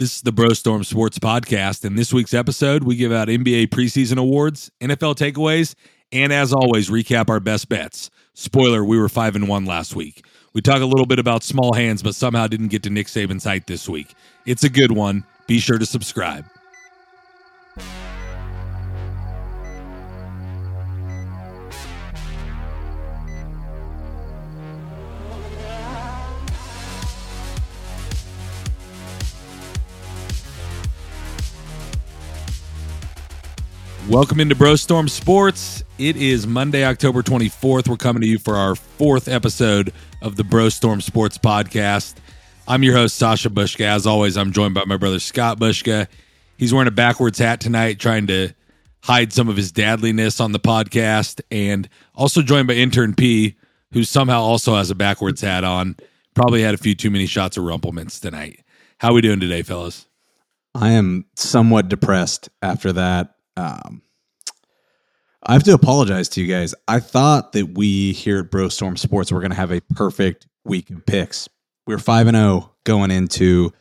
[0.00, 1.84] This is the Bro Storm Sports Podcast.
[1.84, 5.74] In this week's episode, we give out NBA preseason awards, NFL takeaways,
[6.10, 8.08] and as always, recap our best bets.
[8.32, 10.24] Spoiler, we were 5 and 1 last week.
[10.54, 13.44] We talk a little bit about small hands, but somehow didn't get to Nick Saban's
[13.44, 14.14] height this week.
[14.46, 15.22] It's a good one.
[15.46, 16.46] Be sure to subscribe.
[34.10, 35.84] Welcome into Bro Storm Sports.
[35.96, 37.86] It is Monday, October 24th.
[37.86, 42.16] We're coming to you for our fourth episode of the Bro Storm Sports Podcast.
[42.66, 43.84] I'm your host, Sasha Bushka.
[43.84, 46.08] As always, I'm joined by my brother, Scott Bushka.
[46.56, 48.52] He's wearing a backwards hat tonight, trying to
[49.04, 51.40] hide some of his dadliness on the podcast.
[51.52, 53.54] And also joined by intern P,
[53.92, 55.94] who somehow also has a backwards hat on.
[56.34, 58.64] Probably had a few too many shots of Rumplemans tonight.
[58.98, 60.08] How we doing today, fellas?
[60.74, 63.36] I am somewhat depressed after that.
[63.56, 64.02] Um,
[65.42, 66.74] I have to apologize to you guys.
[66.86, 70.46] I thought that we here at Bro Storm Sports were going to have a perfect
[70.64, 71.48] week of picks.
[71.86, 73.72] We are 5 and 0 going into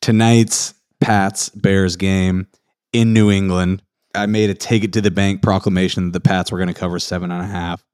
[0.00, 2.46] tonight's Pats Bears game
[2.92, 3.82] in New England.
[4.14, 6.74] I made a take it to the bank proclamation that the Pats were going to
[6.74, 7.84] cover seven and a half.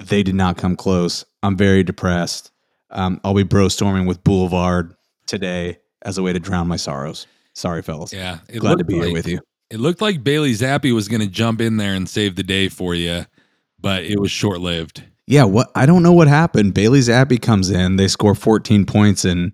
[0.00, 1.24] They did not come close.
[1.42, 2.50] I'm very depressed.
[2.90, 4.94] Um, I'll be bro storming with Boulevard
[5.26, 7.26] today as a way to drown my sorrows.
[7.54, 8.12] Sorry, fellas.
[8.12, 9.40] Yeah, Glad to be like- here with you.
[9.70, 12.68] It looked like Bailey Zappe was going to jump in there and save the day
[12.68, 13.26] for you,
[13.78, 15.04] but it was short lived.
[15.26, 16.72] Yeah, what I don't know what happened.
[16.72, 19.52] Bailey Zappe comes in, they score 14 points in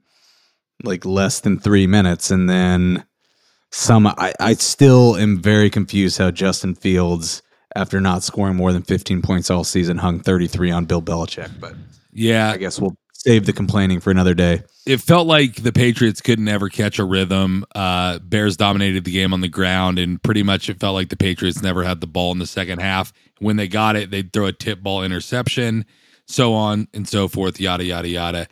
[0.85, 3.05] like less than three minutes, and then
[3.73, 4.07] some.
[4.07, 7.43] I, I still am very confused how Justin Fields,
[7.75, 11.51] after not scoring more than 15 points all season, hung 33 on Bill Belichick.
[11.59, 11.75] But
[12.13, 14.63] Yeah, I guess we'll save the complaining for another day.
[14.85, 17.65] it felt like the Patriots couldn't ever catch a rhythm.
[17.75, 21.17] Uh, Bears dominated the game on the ground, and pretty much it felt like the
[21.17, 23.15] Patriots never had the ball in the second half.
[23.39, 25.87] When they got it, they'd throw a tip ball interception,
[26.27, 28.47] so on and so forth, yada, yada, yada.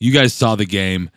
[0.00, 1.10] You guys saw the game.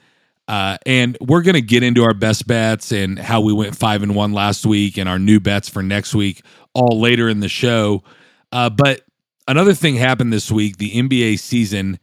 [0.48, 4.02] Uh, and we're going to get into our best bets and how we went five
[4.04, 6.42] and one last week and our new bets for next week
[6.74, 8.04] all later in the show.
[8.52, 9.02] Uh, but
[9.48, 10.78] another thing happened this week.
[10.78, 12.00] The NBA season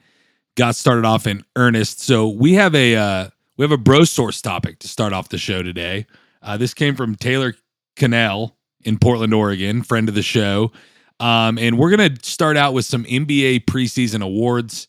[0.56, 2.00] got started off in earnest.
[2.00, 5.38] So we have a uh, we have a bro source topic to start off the
[5.38, 6.06] show today.
[6.42, 7.54] Uh, this came from Taylor
[7.94, 10.72] Cannell in Portland, Oregon, friend of the show.
[11.20, 14.88] Um, and we're gonna start out with some NBA preseason awards.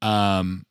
[0.00, 0.64] Um,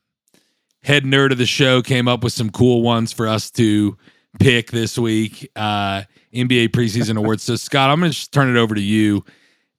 [0.83, 3.97] head nerd of the show came up with some cool ones for us to
[4.39, 5.49] pick this week.
[5.55, 7.43] Uh, NBA preseason awards.
[7.43, 9.23] So Scott, I'm gonna just turn it over to you.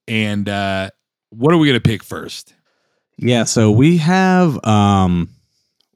[0.06, 0.90] And uh,
[1.30, 2.54] what are we gonna pick first?
[3.18, 5.28] Yeah, so we have um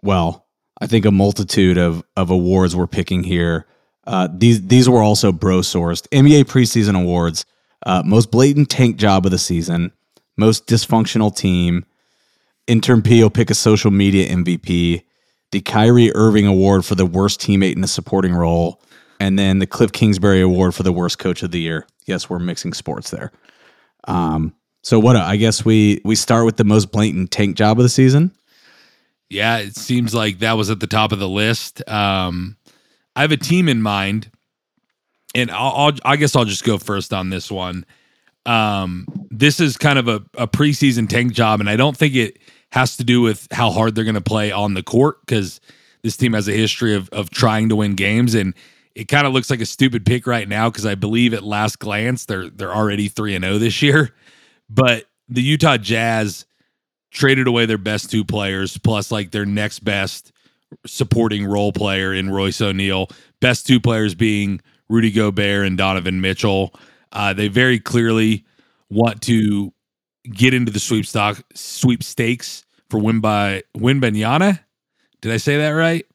[0.03, 0.47] well,
[0.81, 3.66] I think a multitude of of awards we're picking here.
[4.06, 6.09] Uh these these were also bro sourced.
[6.09, 7.44] NBA preseason awards,
[7.87, 9.93] uh most blatant tank job of the season,
[10.37, 11.84] most dysfunctional team,
[12.66, 15.03] intern P will pick a social media MVP,
[15.53, 18.83] the Kyrie Irving award for the worst teammate in a supporting role,
[19.21, 21.87] and then the Kliff Kingsbury award for the worst coach of the year.
[22.04, 23.31] Yes, we're mixing sports there.
[24.09, 27.84] Um so what I guess we we start with the most blatant tank job of
[27.84, 28.32] the season.
[29.31, 31.88] Yeah, it seems like that was at the top of the list.
[31.88, 32.56] Um,
[33.16, 34.31] I have a team in mind,
[35.34, 37.87] and I'll, I'll I guess I'll just go first on this one.
[38.44, 42.38] Um, this is kind of a, a preseason tank job, and I don't think it
[42.72, 45.60] has to do with how hard they're going to play on the court because
[46.03, 48.54] this team has a history of of trying to win games, and
[48.94, 51.78] it kind of looks like a stupid pick right now because I believe at last
[51.78, 54.15] glance they're they're already three and zero this year,
[54.72, 56.47] but the Utah Jazz
[57.10, 60.33] traded away their best two players plus like their next best
[60.87, 63.09] supporting role player in Royce O'Neale.
[63.41, 66.75] Best two players being Rudy Gobert and Donovan Mitchell.
[67.12, 68.44] Uh, they very clearly
[68.88, 69.72] want to
[70.25, 74.60] get into the sweep sweepstock sweepstakes for Wimby Wimbenyana.
[75.21, 76.06] Did I say that right?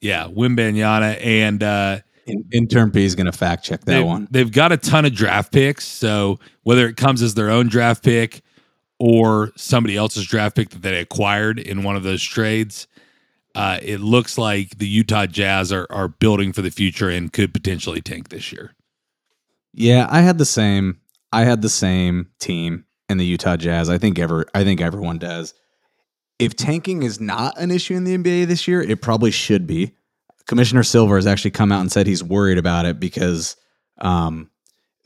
[0.00, 4.28] Yeah, Wimbenyana and uh, In, intern P is going to fact check that they've, one.
[4.30, 5.86] They've got a ton of draft picks.
[5.86, 8.42] So whether it comes as their own draft pick
[8.98, 12.86] or somebody else's draft pick that they acquired in one of those trades,
[13.54, 17.52] uh, it looks like the Utah Jazz are, are building for the future and could
[17.52, 18.74] potentially tank this year.
[19.72, 21.00] Yeah, I had the same.
[21.32, 23.90] I had the same team in the Utah Jazz.
[23.90, 24.46] I think ever.
[24.54, 25.54] I think everyone does.
[26.38, 29.94] If tanking is not an issue in the NBA this year, it probably should be.
[30.48, 33.56] Commissioner Silver has actually come out and said he's worried about it because
[33.98, 34.50] um,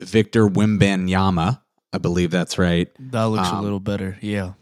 [0.01, 1.61] Victor Wembanyama,
[1.93, 2.89] I believe that's right.
[3.11, 4.17] That looks Um, a little better.
[4.23, 4.55] Yeah.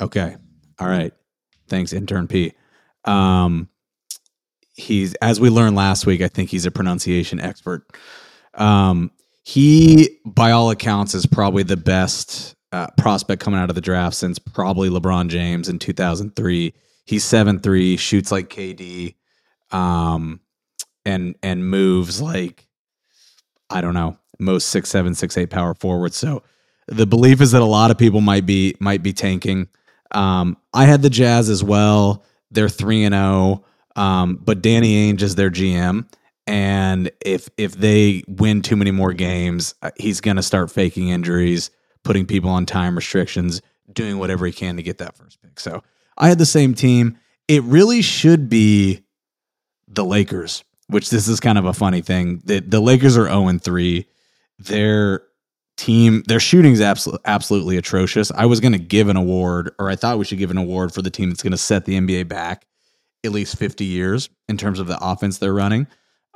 [0.00, 0.36] Okay.
[0.78, 1.12] All right.
[1.68, 2.52] Thanks, intern P.
[3.04, 3.68] Um,
[4.74, 6.20] he's as we learned last week.
[6.20, 7.84] I think he's a pronunciation expert.
[8.54, 9.10] Um,
[9.42, 14.16] he, by all accounts, is probably the best uh, prospect coming out of the draft
[14.16, 16.74] since probably LeBron James in 2003.
[17.04, 19.14] He's seven three, shoots like KD,
[19.70, 20.40] um,
[21.04, 22.66] and and moves like
[23.70, 26.16] I don't know most six seven six eight power forwards.
[26.16, 26.42] So
[26.88, 29.68] the belief is that a lot of people might be might be tanking.
[30.12, 32.24] Um, I had the Jazz as well.
[32.50, 33.64] They're three and oh,
[33.96, 36.06] um, but Danny Ainge is their GM,
[36.46, 41.08] and if if they win too many more games, uh, he's going to start faking
[41.08, 41.70] injuries,
[42.04, 43.62] putting people on time restrictions,
[43.92, 45.58] doing whatever he can to get that first pick.
[45.58, 45.82] So
[46.16, 47.18] I had the same team.
[47.48, 49.02] It really should be
[49.88, 52.42] the Lakers, which this is kind of a funny thing.
[52.44, 54.06] The, the Lakers are 0 3.
[54.58, 55.22] Their
[55.76, 58.32] team, their shooting is absolutely, absolutely atrocious.
[58.32, 60.92] I was going to give an award, or I thought we should give an award
[60.92, 62.66] for the team that's going to set the NBA back
[63.24, 65.86] at least 50 years in terms of the offense they're running.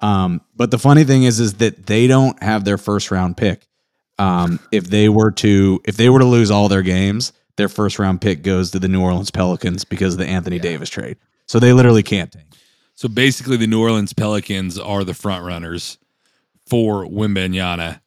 [0.00, 3.67] Um, but the funny thing is, is that they don't have their first round pick.
[4.19, 7.99] Um, if they were to, if they were to lose all their games, their first
[7.99, 10.62] round pick goes to the New Orleans Pelicans because of the Anthony yeah.
[10.62, 11.17] Davis trade.
[11.47, 12.47] So they literally can't tank.
[13.00, 15.97] So basically, the New Orleans Pelicans are the front runners
[16.67, 17.99] for Wembanyama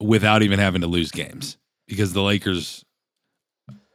[0.00, 1.56] without even having to lose games
[1.86, 2.84] because the Lakers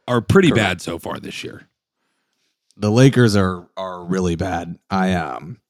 [0.08, 0.66] are pretty Correct.
[0.66, 1.68] bad so far this year.
[2.78, 4.78] The Lakers are are really bad.
[4.88, 5.60] I um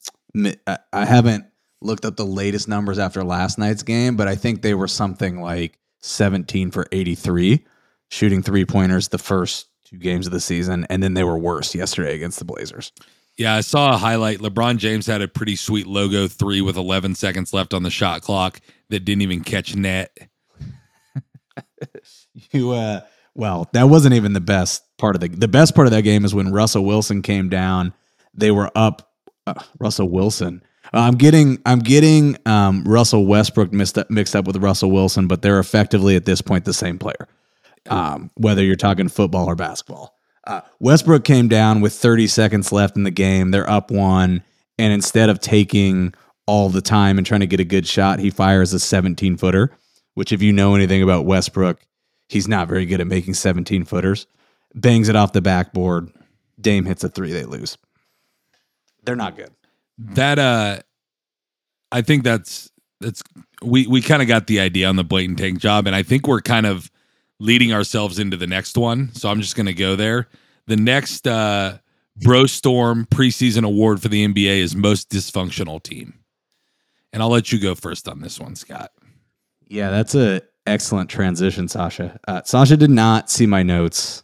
[0.92, 1.46] I haven't
[1.80, 5.40] looked up the latest numbers after last night's game, but I think they were something
[5.40, 7.64] like 17 for 83
[8.08, 11.74] shooting three pointers the first two games of the season, and then they were worse
[11.74, 12.92] yesterday against the Blazers.
[13.36, 14.38] Yeah, I saw a highlight.
[14.38, 18.22] LeBron James had a pretty sweet logo three with 11 seconds left on the shot
[18.22, 20.16] clock that didn't even catch net.
[22.52, 23.00] you, uh,
[23.34, 25.28] well, that wasn't even the best part of the.
[25.28, 27.94] The best part of that game is when Russell Wilson came down.
[28.34, 29.10] They were up.
[29.46, 30.62] Uh, Russell Wilson.
[30.94, 35.26] Uh, I'm getting I'm getting um, Russell Westbrook mixed up, mixed up with Russell Wilson,
[35.26, 37.26] but they're effectively at this point the same player
[37.88, 40.16] um, whether you're talking football or basketball.
[40.46, 43.50] Uh, Westbrook came down with 30 seconds left in the game.
[43.50, 44.42] They're up one.
[44.78, 46.14] And instead of taking
[46.46, 49.70] all the time and trying to get a good shot, he fires a 17 footer,
[50.14, 51.80] which, if you know anything about Westbrook,
[52.28, 54.26] he's not very good at making 17 footers.
[54.74, 56.10] Bangs it off the backboard.
[56.60, 57.32] Dame hits a three.
[57.32, 57.76] They lose.
[59.04, 59.50] They're not good.
[59.98, 60.80] That, uh,
[61.92, 63.22] I think that's, that's,
[63.62, 65.86] we, we kind of got the idea on the blatant tank job.
[65.86, 66.90] And I think we're kind of,
[67.42, 69.12] leading ourselves into the next one.
[69.14, 70.28] So I'm just going to go there.
[70.68, 71.78] The next uh,
[72.16, 76.20] Bro Storm preseason award for the NBA is most dysfunctional team.
[77.12, 78.92] And I'll let you go first on this one, Scott.
[79.66, 82.18] Yeah, that's a excellent transition, Sasha.
[82.28, 84.22] Uh, Sasha did not see my notes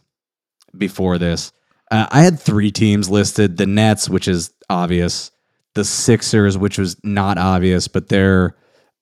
[0.77, 1.51] before this.
[1.91, 5.31] Uh, I had three teams listed: the Nets, which is obvious,
[5.73, 8.55] the Sixers, which was not obvious, but they're,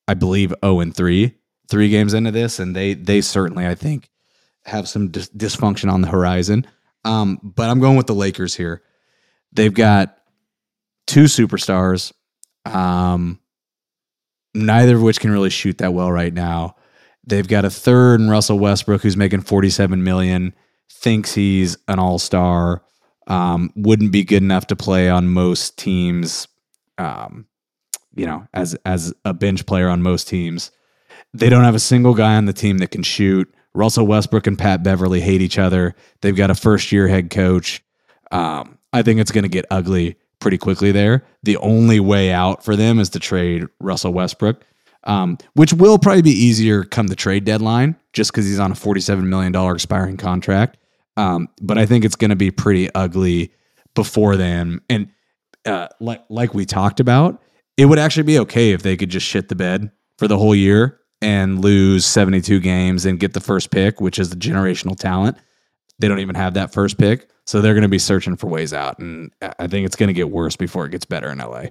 [0.08, 1.38] I believe, zero oh and three
[1.70, 4.10] three games into this, and they they certainly I think
[4.66, 6.66] have some dis- dysfunction on the horizon.
[7.06, 8.84] Um, but I'm going with the Lakers here.
[9.54, 10.18] They've got
[11.06, 12.12] two superstars,
[12.66, 13.40] um,
[14.54, 16.76] neither of which can really shoot that well right now.
[17.26, 20.54] They've got a third in Russell Westbrook who's making 47 million,
[20.92, 22.84] thinks he's an all star,
[23.28, 26.48] um, wouldn't be good enough to play on most teams,
[26.98, 27.46] um,
[28.16, 30.72] you know, as as a bench player on most teams.
[31.34, 33.54] They don't have a single guy on the team that can shoot.
[33.74, 35.96] Russell Westbrook and Pat Beverley hate each other.
[36.22, 37.84] They've got a first year head coach.
[38.32, 41.24] Um, I think it's going to get ugly pretty quickly there.
[41.44, 44.64] The only way out for them is to trade Russell Westbrook,
[45.04, 48.76] um, which will probably be easier come the trade deadline just because he's on a
[48.76, 50.78] $47 million expiring contract.
[51.16, 53.54] Um, but I think it's going to be pretty ugly
[53.96, 54.80] before then.
[54.90, 55.10] And
[55.66, 57.42] uh, like like we talked about,
[57.76, 60.56] it would actually be okay if they could just shit the bed for the whole
[60.56, 65.38] year and lose 72 games and get the first pick, which is the generational talent.
[66.00, 67.30] They don't even have that first pick.
[67.46, 69.00] So they're going to be searching for ways out.
[69.00, 71.68] And I think it's going to get worse before it gets better in LA.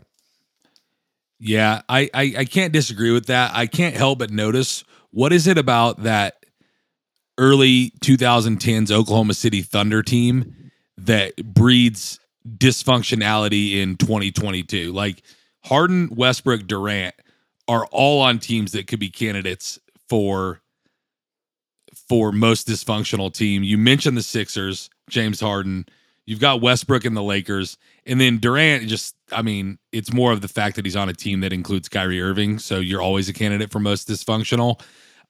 [1.38, 3.53] Yeah, I, I, I can't disagree with that.
[3.55, 6.45] I can't help but notice what is it about that
[7.38, 14.93] early 2010s Oklahoma City Thunder team that breeds dysfunctionality in 2022?
[14.93, 15.23] Like
[15.62, 17.15] Harden, Westbrook, Durant
[17.68, 20.61] are all on teams that could be candidates for
[22.08, 23.62] for most dysfunctional team.
[23.62, 25.87] You mentioned the Sixers, James Harden.
[26.25, 28.87] You've got Westbrook and the Lakers, and then Durant.
[28.88, 31.88] Just, I mean, it's more of the fact that he's on a team that includes
[31.88, 34.80] Kyrie Irving, so you're always a candidate for most dysfunctional.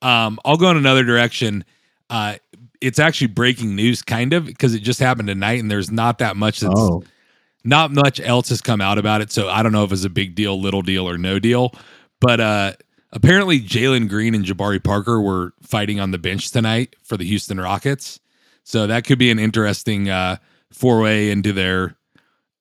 [0.02, 1.64] Um, I'll go in another direction.
[2.08, 2.36] Uh,
[2.80, 6.36] it's actually breaking news, kind of, because it just happened tonight, and there's not that
[6.36, 6.74] much that's.
[6.76, 7.02] Oh
[7.66, 10.08] not much else has come out about it, so I don't know if it's a
[10.10, 11.74] big deal, little deal, or no deal.
[12.20, 12.73] But uh,
[13.12, 17.61] apparently, Jalen Green and Jabari Parker were fighting on the bench tonight for the Houston
[17.61, 18.20] Rockets,
[18.64, 20.37] so that could be an interesting uh,
[20.73, 21.96] four way into their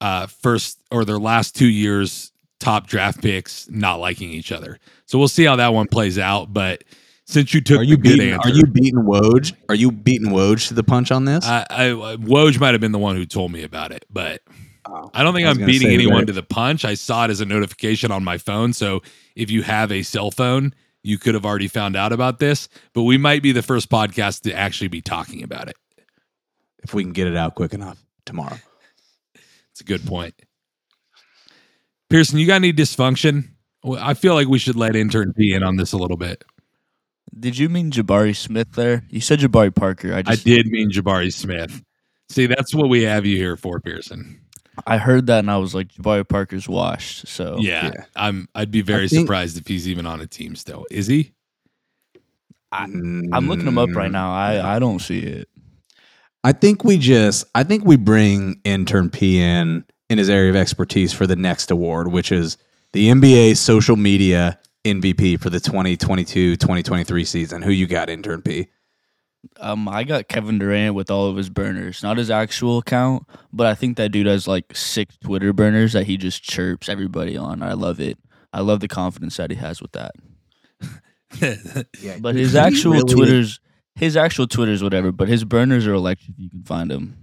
[0.02, 4.80] uh, first or their last two years top draft picks not liking each other.
[5.06, 6.54] So we'll see how that one plays out.
[6.54, 6.84] But
[7.26, 8.32] since you took Are you the beating?
[8.34, 9.54] answer, Are you beating Woj?
[9.70, 11.46] Are you beating Woj to the punch on this?
[11.46, 14.42] I, I Woj might have been the one who told me about it, but
[14.88, 15.10] Oh.
[15.14, 16.28] I don't think I I'm beating anyone right.
[16.28, 16.86] to the punch.
[16.86, 18.72] I saw it as a notification on my phone.
[18.74, 19.02] So
[19.36, 20.74] if you have a cell phone,
[21.04, 22.70] you could have already found out about this.
[22.94, 25.76] But we might be the first podcast to actually be talking about it.
[26.86, 28.58] if we can get it out quick enough tomorrow.
[29.72, 30.36] It's a good point.
[32.10, 33.50] Pearson, you got any dysfunction?
[33.84, 36.44] I feel like we should let intern P in on this a little bit.
[37.38, 39.04] Did you mean Jabari Smith there?
[39.10, 40.14] You said Jabari Parker.
[40.14, 41.84] I I did mean Jabari Smith.
[42.30, 44.40] See, that's what we have you here for, Pearson.
[44.86, 47.28] I heard that and I was like, Jabari Parker's washed.
[47.28, 48.06] So Yeah, yeah.
[48.16, 48.48] I'm.
[48.56, 50.86] I'd be very think- surprised if he's even on a team still.
[50.92, 51.34] Is he?
[52.72, 54.34] I- I'm looking him up right now.
[54.34, 54.64] I mm.
[54.64, 55.50] I don't see it.
[56.44, 60.56] I think we just I think we bring intern P in in his area of
[60.56, 62.58] expertise for the next award, which is
[62.94, 67.62] the NBA social media MVP for the 2022-2023 season.
[67.64, 68.68] Who you got, intern P?
[69.60, 73.68] Um, I got Kevin Durant with all of his burners, not his actual account, but
[73.68, 77.62] I think that dude has like six Twitter burners that he just chirps everybody on.
[77.64, 78.18] I love it.
[78.54, 80.16] I love the confidence that he has with that.
[82.02, 83.60] Yeah, But his actual Twitter's
[83.96, 86.38] his actual Twitter's whatever, but his burners are electric.
[86.38, 87.18] You can find him.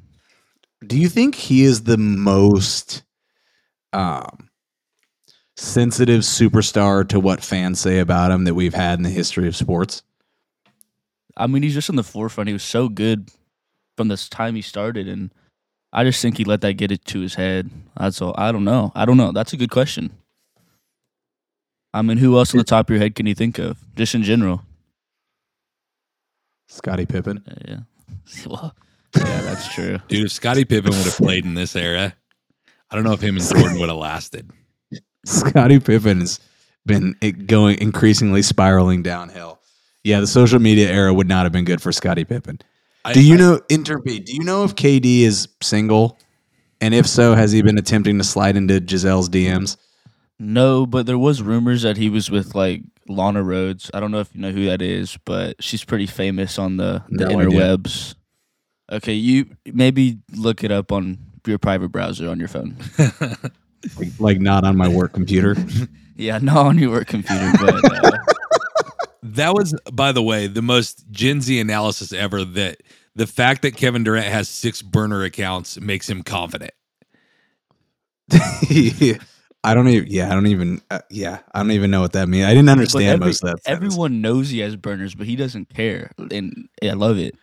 [0.87, 3.05] Do you think he is the most
[3.93, 4.51] um,
[5.57, 9.57] sensitive superstar to what fans say about him that we've had in the history of
[9.57, 10.03] sports?
[11.37, 12.49] I mean, he's just in the forefront.
[12.49, 13.31] He was so good
[13.97, 15.33] from this time he started, and
[15.93, 17.71] I just think he let that get it to his head.
[17.99, 18.35] That's all.
[18.37, 18.93] I don't know.
[18.95, 19.33] I don't know.
[19.33, 20.11] That's a good question.
[21.95, 24.15] I mean, who else on the top of your head can you think of, just
[24.15, 24.63] in general?
[26.69, 27.43] Scottie Pippen.
[27.47, 27.79] Uh, yeah.
[28.47, 28.75] Well,
[29.17, 29.99] yeah, that's true.
[30.09, 32.15] Dude, if Scottie Pippen would have played in this era,
[32.91, 34.51] I don't know if him and Jordan would have lasted.
[35.27, 36.41] Scottie Pippen's
[36.87, 39.61] been going increasingly spiraling downhill.
[40.05, 42.59] Yeah, the social media era would not have been good for Scottie Pippen.
[43.05, 46.19] I- do you I- know intern Do you know if KD is single?
[46.81, 49.77] And if so, has he been attempting to slide into Giselle's DMs?
[50.41, 53.89] No, but there was rumors that he was with like Lana Rhoades.
[53.95, 57.05] I don't know if you know who that is, but she's pretty famous on the,
[57.09, 57.61] the No idea.
[57.61, 58.17] interwebs.
[58.91, 62.77] Okay, you maybe look it up on your private browser on your phone.
[63.97, 65.57] Like, like not on my work computer.
[66.15, 68.11] Yeah, not on your work computer, but uh,
[69.23, 72.45] That was, by the way, the most Gen Z analysis ever.
[72.45, 72.83] That
[73.15, 76.73] the fact that Kevin Durant has six burner accounts makes him confident.
[79.65, 80.09] I don't even.
[80.11, 80.81] Yeah, I don't even.
[80.91, 82.47] Uh, yeah, I don't even know what that means.
[82.47, 83.63] I didn't understand every- most of that.
[83.63, 83.95] sentence.
[83.95, 87.37] everyone knows he has burners, but he doesn't care, and I love it.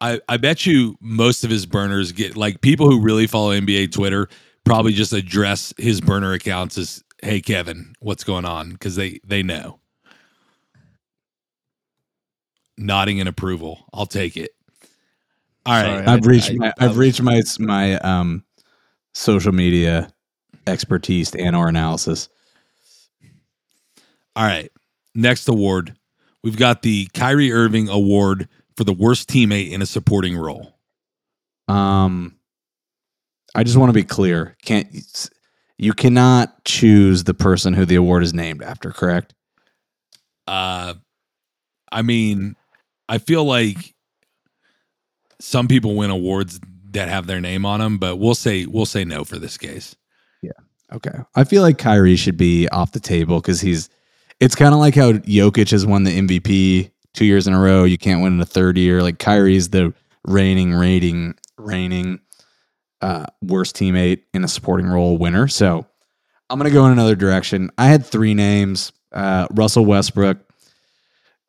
[0.00, 3.90] I, I bet you most of his burners get like people who really follow NBA
[3.92, 4.28] Twitter
[4.64, 9.42] probably just address his burner accounts as, "Hey Kevin, what's going on?" Because they they
[9.42, 9.80] know.
[12.76, 13.84] Nodding in approval.
[13.92, 14.52] I'll take it.
[15.66, 15.82] All right.
[15.84, 16.06] Sorry.
[16.06, 18.44] I've I- reached I- my I I've was- reached my my um
[19.14, 20.10] social media
[20.66, 22.28] expertise and or analysis.
[24.36, 24.70] All right.
[25.14, 25.96] Next award.
[26.44, 30.78] We've got the Kyrie Irving Award for the worst teammate in a supporting role.
[31.66, 32.36] Um
[33.56, 34.56] I just want to be clear.
[34.62, 34.86] Can't
[35.78, 39.34] you cannot choose the person who the award is named after, correct?
[40.46, 40.94] Uh
[41.90, 42.54] I mean,
[43.08, 43.94] I feel like
[45.40, 49.04] some people win awards that have their name on them, but we'll say we'll say
[49.04, 49.94] no for this case.
[50.42, 50.52] Yeah.
[50.92, 51.18] Okay.
[51.34, 53.88] I feel like Kyrie should be off the table because he's
[54.40, 57.84] it's kind of like how Jokic has won the MVP two years in a row.
[57.84, 59.02] You can't win in a third year.
[59.02, 59.92] Like Kyrie's the
[60.24, 62.20] reigning, reigning, reigning
[63.00, 65.48] uh, worst teammate in a supporting role winner.
[65.48, 65.86] So
[66.50, 67.70] I'm gonna go in another direction.
[67.78, 70.38] I had three names: uh, Russell Westbrook,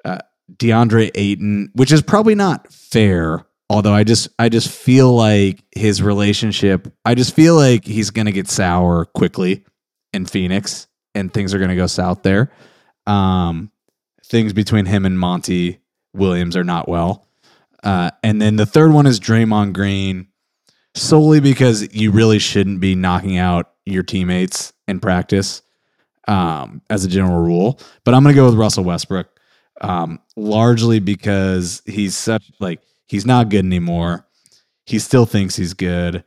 [0.05, 0.19] uh,
[0.57, 3.45] DeAndre Ayton, which is probably not fair.
[3.69, 8.31] Although I just I just feel like his relationship, I just feel like he's gonna
[8.31, 9.65] get sour quickly
[10.13, 12.51] in Phoenix, and things are gonna go south there.
[13.05, 13.71] Um,
[14.25, 15.79] things between him and Monty
[16.13, 17.27] Williams are not well.
[17.83, 20.27] Uh, and then the third one is Draymond Green,
[20.99, 25.61] solely because you really shouldn't be knocking out your teammates in practice,
[26.27, 27.79] um, as a general rule.
[28.03, 29.27] But I'm gonna go with Russell Westbrook,
[29.81, 34.27] um, largely because he's such like he's not good anymore.
[34.85, 36.23] He still thinks he's good.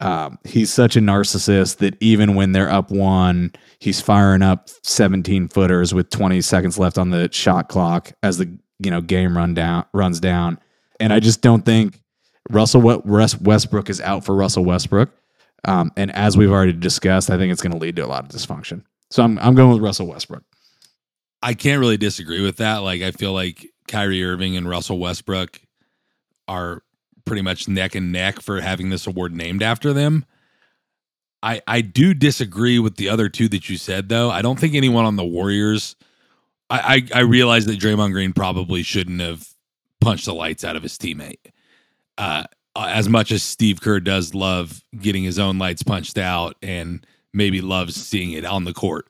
[0.00, 5.48] Um, he's such a narcissist that even when they're up one, he's firing up 17
[5.48, 9.54] footers with 20 seconds left on the shot clock as the you know game run
[9.54, 10.58] down runs down.
[11.00, 12.00] And I just don't think
[12.50, 15.10] Russell Westbrook is out for Russell Westbrook.
[15.64, 18.24] Um, and as we've already discussed, I think it's going to lead to a lot
[18.24, 18.84] of dysfunction.
[19.10, 20.42] So I'm I'm going with Russell Westbrook.
[21.42, 22.78] I can't really disagree with that.
[22.78, 25.60] Like I feel like Kyrie Irving and Russell Westbrook
[26.48, 26.82] are
[27.24, 30.24] pretty much neck and neck for having this award named after them.
[31.42, 34.30] I I do disagree with the other two that you said though.
[34.30, 35.96] I don't think anyone on the Warriors.
[36.70, 39.48] I I, I realize that Draymond Green probably shouldn't have
[40.00, 41.38] punched the lights out of his teammate.
[42.18, 42.44] Uh,
[42.76, 47.60] as much as Steve Kerr does love getting his own lights punched out and maybe
[47.60, 49.06] loves seeing it on the court.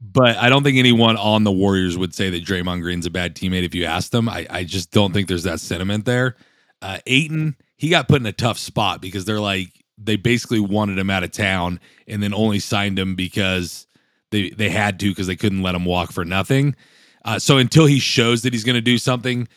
[0.00, 3.34] But I don't think anyone on the Warriors would say that Draymond Green's a bad
[3.34, 4.28] teammate if you asked them.
[4.28, 6.36] I, I just don't think there's that sentiment there.
[6.80, 10.98] Uh, Ayton, he got put in a tough spot because they're like, they basically wanted
[10.98, 13.86] him out of town and then only signed him because
[14.30, 16.76] they, they had to because they couldn't let him walk for nothing.
[17.24, 19.48] Uh, so until he shows that he's going to do something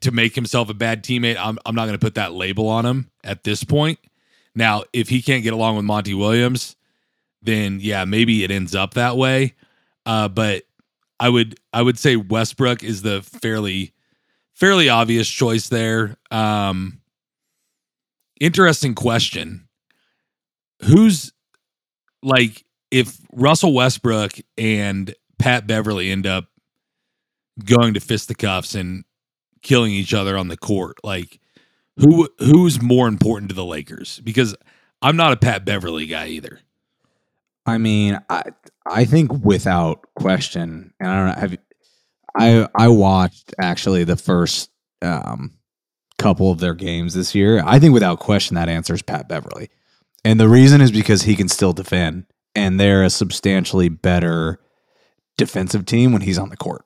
[0.00, 2.84] to make himself a bad teammate, I'm, I'm not going to put that label on
[2.86, 3.98] him at this point.
[4.54, 6.76] Now, if he can't get along with Monty Williams,
[7.42, 9.54] then yeah, maybe it ends up that way.
[10.04, 10.64] Uh, but
[11.20, 13.92] I would I would say Westbrook is the fairly
[14.54, 16.16] fairly obvious choice there.
[16.30, 17.00] Um,
[18.40, 19.68] interesting question.
[20.82, 21.32] Who's
[22.22, 26.46] like if Russell Westbrook and Pat Beverley end up
[27.64, 29.04] going to fisticuffs and
[29.62, 31.40] killing each other on the court, like
[31.96, 34.20] who who's more important to the Lakers?
[34.20, 34.54] Because
[35.02, 36.60] I'm not a Pat Beverley guy either.
[37.66, 38.42] I mean, I
[38.86, 41.40] I think without question, and I don't know.
[41.40, 41.56] Have
[42.36, 44.70] I I watched actually the first
[45.02, 45.58] um,
[46.18, 47.62] couple of their games this year.
[47.64, 49.70] I think without question that answer is Pat Beverley.
[50.24, 54.60] and the reason is because he can still defend, and they're a substantially better
[55.36, 56.84] defensive team when he's on the court.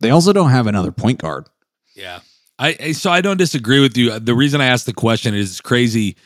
[0.00, 1.46] They also don't have another point guard.
[1.94, 2.20] Yeah.
[2.58, 4.12] I so I don't disagree with you.
[4.12, 6.16] Uh, the reason I asked the question is crazy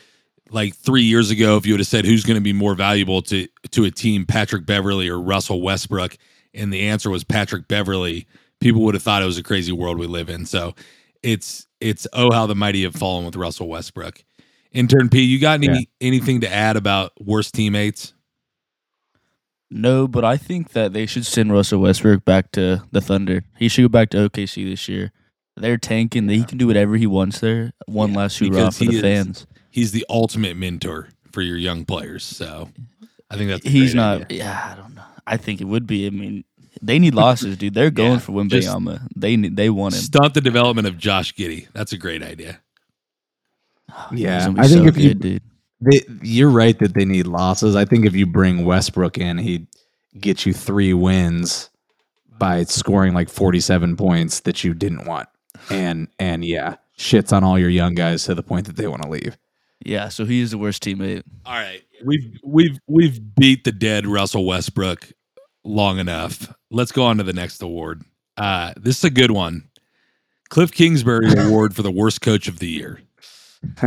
[0.51, 3.21] like three years ago, if you would have said who's going to be more valuable
[3.23, 6.17] to to a team, Patrick Beverley or Russell Westbrook,
[6.53, 8.27] and the answer was Patrick Beverley,
[8.59, 10.45] people would have thought it was a crazy world we live in.
[10.45, 10.75] So
[11.23, 14.23] it's it's oh how the mighty have fallen with Russell Westbrook.
[14.71, 15.85] Intern P, you got any yeah.
[16.01, 18.13] anything to add about worst teammates?
[19.71, 23.43] No, but I think that they should send Russell Westbrook back to the Thunder.
[23.57, 25.11] He should go back to OKC this year.
[25.57, 26.27] They're tanking.
[26.27, 27.71] He can do whatever he wants there.
[27.87, 31.83] One yeah, last hoorah for the is, fans he's the ultimate mentor for your young
[31.83, 32.23] players.
[32.23, 32.69] So
[33.29, 34.21] I think that's he's not.
[34.21, 34.37] Idea.
[34.37, 35.03] Yeah, I don't know.
[35.27, 36.07] I think it would be.
[36.07, 36.45] I mean,
[36.81, 37.73] they need losses, dude.
[37.73, 39.07] They're going yeah, for Wembanyama.
[39.15, 40.01] They they want him.
[40.01, 41.67] Stunt the development of Josh Giddey.
[41.73, 42.61] That's a great idea.
[43.97, 45.43] Oh, yeah, I think so if good, you, dude.
[45.79, 47.75] They, you're right that they need losses.
[47.75, 49.67] I think if you bring Westbrook in, he'd
[50.19, 51.69] get you three wins
[52.37, 55.29] by scoring like 47 points that you didn't want.
[55.69, 59.03] And and yeah, shits on all your young guys to the point that they want
[59.03, 59.37] to leave.
[59.83, 61.23] Yeah, so he is the worst teammate.
[61.45, 61.83] All right.
[62.03, 65.11] We've we've we've beat the dead Russell Westbrook
[65.63, 66.53] long enough.
[66.71, 68.03] Let's go on to the next award.
[68.37, 69.69] Uh this is a good one.
[70.49, 73.01] Kliff Kingsbury award for the worst coach of the year.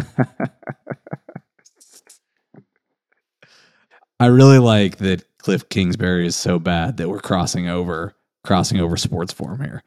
[4.21, 8.15] I really like that Kliff Kingsbury is so bad that we're crossing over
[8.45, 9.83] crossing over sports form here.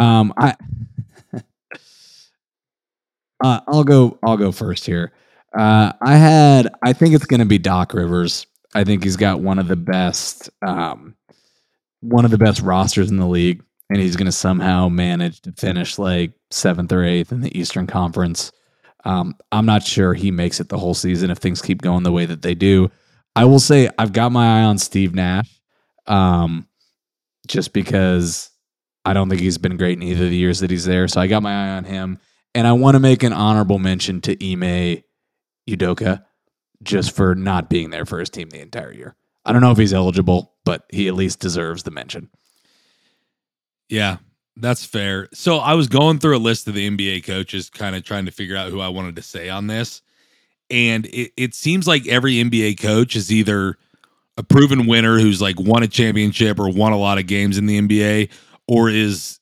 [0.00, 0.54] Um I
[3.42, 5.12] uh, I'll go I'll go first here.
[5.56, 8.46] Uh, I had, I think it's going to be Doc Rivers.
[8.74, 11.14] I think he's got one of the best, um,
[12.00, 15.52] one of the best rosters in the league, and he's going to somehow manage to
[15.52, 18.50] finish like seventh or eighth in the Eastern Conference.
[19.04, 22.12] Um, I'm not sure he makes it the whole season if things keep going the
[22.12, 22.90] way that they do.
[23.36, 25.60] I will say I've got my eye on Steve Nash,
[26.06, 26.66] um,
[27.46, 28.50] just because
[29.04, 31.08] I don't think he's been great in either of the years that he's there.
[31.08, 32.18] So I got my eye on him,
[32.54, 35.02] and I want to make an honorable mention to Ime
[35.68, 36.24] Udoka
[36.82, 39.16] just for not being there for his team the entire year.
[39.44, 42.28] I don't know if he's eligible, but he at least deserves the mention.
[43.88, 44.18] Yeah,
[44.56, 45.28] that's fair.
[45.32, 48.32] So I was going through a list of the NBA coaches, kind of trying to
[48.32, 50.02] figure out who I wanted to say on this.
[50.70, 53.76] And it, it seems like every NBA coach is either
[54.36, 57.66] a proven winner who's like won a championship or won a lot of games in
[57.66, 58.30] the NBA,
[58.66, 59.38] or is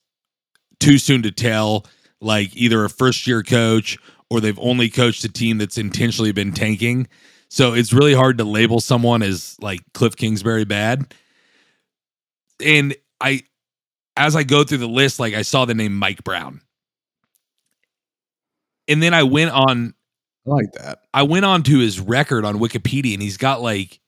[0.81, 1.87] too soon to tell,
[2.21, 6.53] like either a first year coach or they've only coached a team that's intentionally been
[6.53, 7.09] tanking.
[7.49, 11.15] So it's really hard to label someone as like Kliff Kingsbury bad.
[12.65, 13.43] And I,
[14.17, 16.61] as I go through the list, like I saw the name Mike Brown.
[18.87, 19.95] And then I went on
[20.47, 21.03] I like that.
[21.13, 24.01] I went on to his record on Wikipedia and he's got like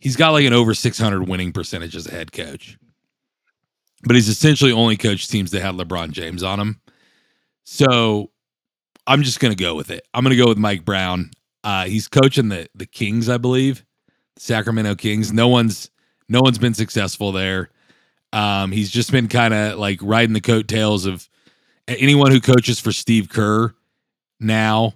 [0.00, 2.78] he's got like an over 600 winning percentage as a head coach.
[4.04, 6.80] But he's essentially only coached teams that had LeBron James on them.
[7.64, 8.30] So
[9.06, 10.06] I'm just going to go with it.
[10.14, 11.30] I'm going to go with Mike Brown.
[11.64, 13.84] Uh, he's coaching the the Kings, I believe,
[14.36, 15.32] Sacramento Kings.
[15.32, 15.90] No one's
[16.28, 17.70] no one's been successful there.
[18.32, 21.28] Um, he's just been kind of like riding the coattails of
[21.88, 23.74] anyone who coaches for Steve Kerr
[24.38, 24.94] now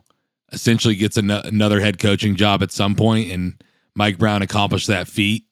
[0.53, 3.63] essentially gets an- another head coaching job at some point, and
[3.95, 5.45] Mike Brown accomplished that feat.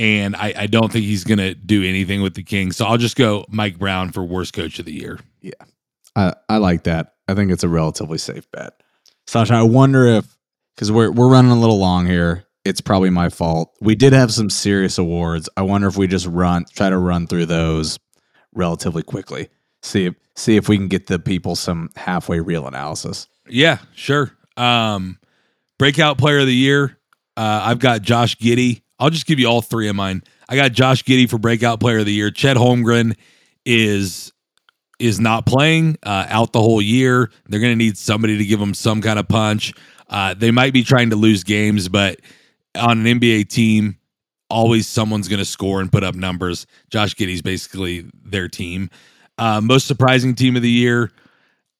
[0.00, 2.78] And I, I don't think he's going to do anything with the Kings.
[2.78, 5.20] So I'll just go Mike Brown for worst coach of the year.
[5.42, 5.52] Yeah,
[6.16, 7.16] I, I like that.
[7.28, 8.72] I think it's a relatively safe bet.
[9.26, 10.38] Sasha, I wonder if
[10.74, 12.44] because we're we're running a little long here.
[12.64, 13.76] It's probably my fault.
[13.82, 15.50] We did have some serious awards.
[15.58, 17.98] I wonder if we just run try to run through those
[18.54, 19.50] relatively quickly.
[19.82, 23.28] See if see if we can get the people some halfway real analysis.
[23.46, 24.32] Yeah, sure.
[24.56, 25.18] Um,
[25.78, 26.96] breakout player of the year.
[27.36, 28.80] Uh, I've got Josh Giddey.
[29.00, 30.22] I'll just give you all three of mine.
[30.48, 32.30] I got Josh Giddey for breakout player of the year.
[32.30, 33.16] Chet Holmgren
[33.64, 34.32] is
[34.98, 37.30] is not playing uh, out the whole year.
[37.48, 39.72] They're going to need somebody to give them some kind of punch.
[40.10, 42.20] Uh, they might be trying to lose games, but
[42.76, 43.96] on an NBA team,
[44.50, 46.66] always someone's going to score and put up numbers.
[46.90, 48.90] Josh Giddey's basically their team.
[49.38, 51.10] Uh, most surprising team of the year.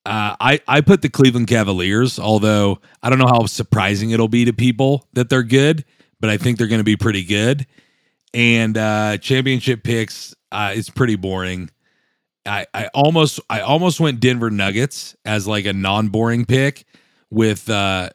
[0.06, 4.46] Uh, I I put the Cleveland Cavaliers, although I don't know how surprising it'll be
[4.46, 5.84] to people that they're good,
[6.20, 7.66] but I think they're going to be pretty good.
[8.32, 11.70] And uh, championship picks uh, is pretty boring.
[12.46, 16.84] I, I almost I almost went Denver Nuggets as like a non boring pick
[17.30, 18.10] with uh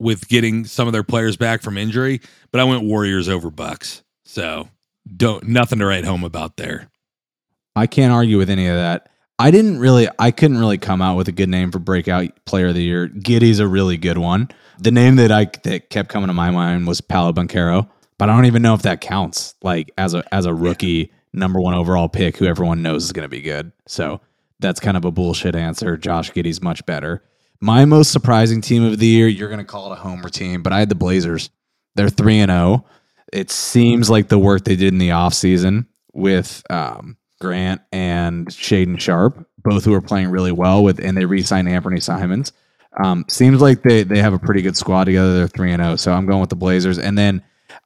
[0.00, 4.02] with getting some of their players back from injury, but I went Warriors over Bucks.
[4.24, 4.68] So
[5.16, 6.90] don't nothing to write home about there.
[7.76, 9.08] I can't argue with any of that.
[9.38, 12.68] I didn't really, I couldn't really come out with a good name for breakout player
[12.68, 13.08] of the year.
[13.08, 14.48] Giddey's a really good one.
[14.82, 18.34] The name that I that kept coming to my mind was Paolo Banchero, but I
[18.34, 19.54] don't even know if that counts.
[19.62, 23.22] Like as a as a rookie number one overall pick, who everyone knows is going
[23.22, 23.70] to be good.
[23.86, 24.20] So
[24.58, 25.96] that's kind of a bullshit answer.
[25.96, 27.22] Josh Giddy's much better.
[27.60, 30.64] My most surprising team of the year, you're going to call it a homer team,
[30.64, 31.50] but I had the Blazers.
[31.94, 32.84] They're three and zero.
[33.32, 38.98] It seems like the work they did in the offseason with um, Grant and Shaedon
[38.98, 42.52] Sharpe, both who are playing really well with, and they re-signed Anthony Simons.
[43.02, 45.34] Um, seems like they they have a pretty good squad together.
[45.34, 46.98] They're three and zero, so I'm going with the Blazers.
[46.98, 47.42] And then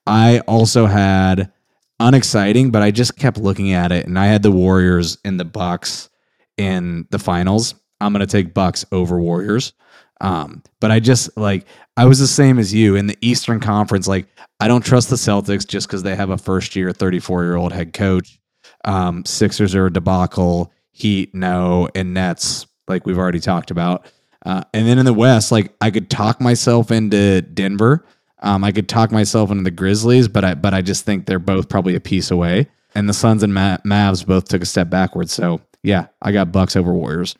[0.07, 1.53] I also had
[2.01, 5.45] unexciting, but I just kept looking at it, and I had the Warriors and the
[5.45, 6.11] Bucks
[6.57, 7.75] in the finals.
[8.01, 9.73] I'm going to take Bucks over Warriors.
[10.21, 11.67] Um, but I just like
[11.97, 14.09] I was the same as you in the Eastern Conference.
[14.09, 14.27] Like
[14.61, 17.73] I don't trust the Celtics just because they have a first year, 34 year old
[17.73, 18.39] head coach.
[18.85, 20.73] Um, Sixers are a debacle.
[20.93, 24.11] Heat no, and Nets like we've already talked about.
[24.47, 28.07] Uh, and then in the West, like I could talk myself into Denver.
[28.43, 31.41] Um, I could talk myself into the Grizzlies, but I but I just think they're
[31.41, 32.69] both probably a piece away.
[32.95, 35.33] And the Suns and Ma- Mavs both took a step backwards.
[35.33, 37.35] So yeah, I got Bucks over Warriors.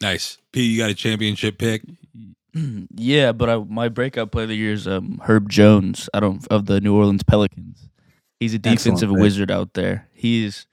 [0.00, 0.38] Nice.
[0.52, 1.82] P, you got a championship pick?
[2.94, 6.10] Yeah, but I, my breakout player of the year is um, Herb Jones.
[6.12, 7.88] I don't of the New Orleans Pelicans.
[8.38, 9.18] He's a defensive pick.
[9.18, 10.06] wizard out there.
[10.12, 10.66] He's,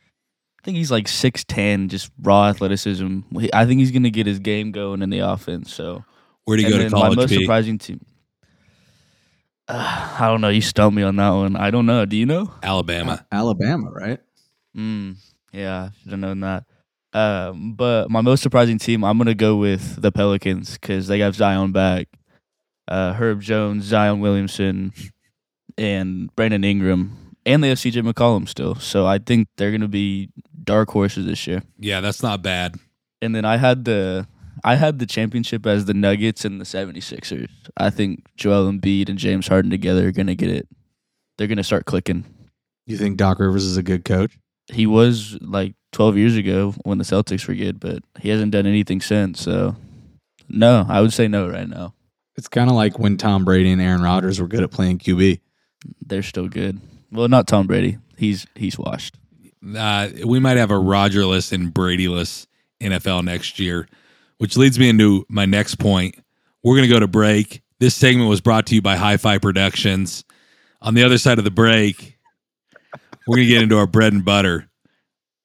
[0.61, 3.19] I think he's like six ten, just raw athleticism.
[3.39, 5.73] He- I think he's gonna get his game going in the offense.
[5.73, 6.03] So
[6.45, 7.39] Where do he and go to then my most P?
[7.41, 8.05] surprising team.
[9.67, 10.49] Uh, I don't know.
[10.49, 11.55] You stumped me on that one.
[11.55, 12.05] I don't know.
[12.05, 12.51] Do you know?
[12.63, 13.25] Alabama.
[13.31, 14.19] Alabama, right?
[14.75, 15.15] Mm,
[15.51, 16.65] yeah, should have known that.
[17.11, 21.33] Um, but my most surprising team, I'm gonna go with the Pelicans because they got
[21.33, 22.07] Zion back.
[22.87, 24.93] Uh, Herb Jones, Zion Williamson,
[25.77, 28.75] and Brandon Ingram, and they have CJ McCollum still.
[28.75, 30.29] So I think they're gonna be
[30.63, 31.63] dark horses this year.
[31.77, 32.75] Yeah, that's not bad.
[33.21, 34.27] And then I had the
[34.63, 37.49] I had the championship as the Nuggets and the 76ers.
[37.77, 40.67] I think Joel Embiid and James Harden together are gonna get it.
[41.37, 42.25] They're gonna start clicking.
[42.85, 44.37] You think Doc Rivers is a good coach?
[44.71, 48.65] he was like 12 years ago when the Celtics were good, but he hasn't done
[48.65, 49.41] anything since.
[49.41, 49.75] So,
[50.47, 51.93] no, I would say no right now.
[52.37, 55.39] It's kind of like when Tom Brady and Aaron Rodgers were good at playing QB.
[56.05, 56.79] They're still good.
[57.11, 57.97] Well, not Tom Brady.
[58.17, 59.15] He's he's washed.
[59.75, 62.47] Uh, we might have a Rogerless and Bradyless
[62.81, 63.87] NFL next year,
[64.37, 66.15] which leads me into my next point.
[66.63, 67.61] We're going to go to break.
[67.79, 70.23] This segment was brought to you by Hi Fi Productions.
[70.81, 72.17] On the other side of the break,
[73.27, 74.69] we're going to get into our bread and butter.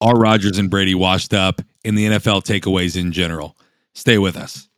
[0.00, 3.56] Are Rodgers and Brady washed up in the NFL takeaways in general?
[3.94, 4.68] Stay with us.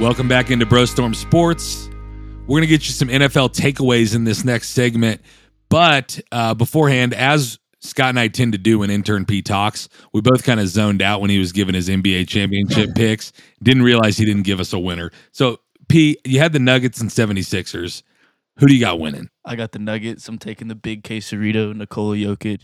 [0.00, 1.90] Welcome back into Bro Storm Sports.
[2.46, 5.20] We're going to get you some NFL takeaways in this next segment.
[5.68, 10.22] But uh, beforehand, as Scott and I tend to do when intern P talks, we
[10.22, 13.32] both kind of zoned out when he was giving his NBA championship picks.
[13.62, 15.10] Didn't realize he didn't give us a winner.
[15.32, 15.58] So,
[15.88, 18.02] P, you had the Nuggets and 76ers.
[18.58, 19.28] Who do you got winning?
[19.44, 20.26] I got the Nuggets.
[20.28, 22.60] I'm taking the big quesarito, Nikola Jokic.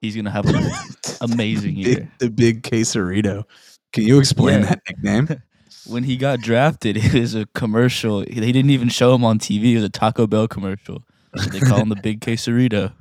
[0.00, 0.64] He's gonna have an
[1.20, 1.94] amazing year.
[1.96, 3.44] Big, the big quesarito.
[3.92, 4.66] Can you explain Yeah.
[4.66, 5.42] that nickname?
[5.86, 8.20] When he got drafted, it was a commercial.
[8.20, 9.72] They didn't even show him on TV.
[9.72, 11.02] It was a Taco Bell commercial.
[11.36, 12.92] So they call him the big quesarito.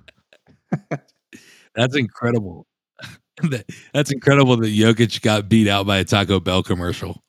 [1.76, 2.68] That's incredible.
[3.94, 7.24] That's incredible that Jokic got beat out by a Taco Bell commercial.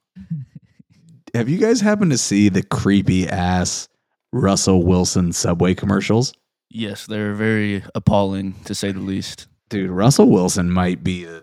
[1.35, 3.89] Have you guys happened to see the creepy ass
[4.33, 6.33] Russell Wilson Subway commercials?
[6.71, 9.47] Yes, they're very appalling to say the least.
[9.69, 11.43] Dude, Russell Wilson might be a,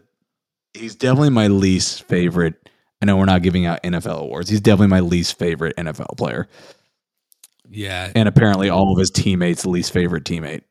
[0.74, 2.70] he's definitely my least favorite.
[3.02, 4.50] I know we're not giving out NFL awards.
[4.50, 6.48] He's definitely my least favorite NFL player.
[7.70, 10.62] Yeah, And apparently all of his teammates' least favorite teammate.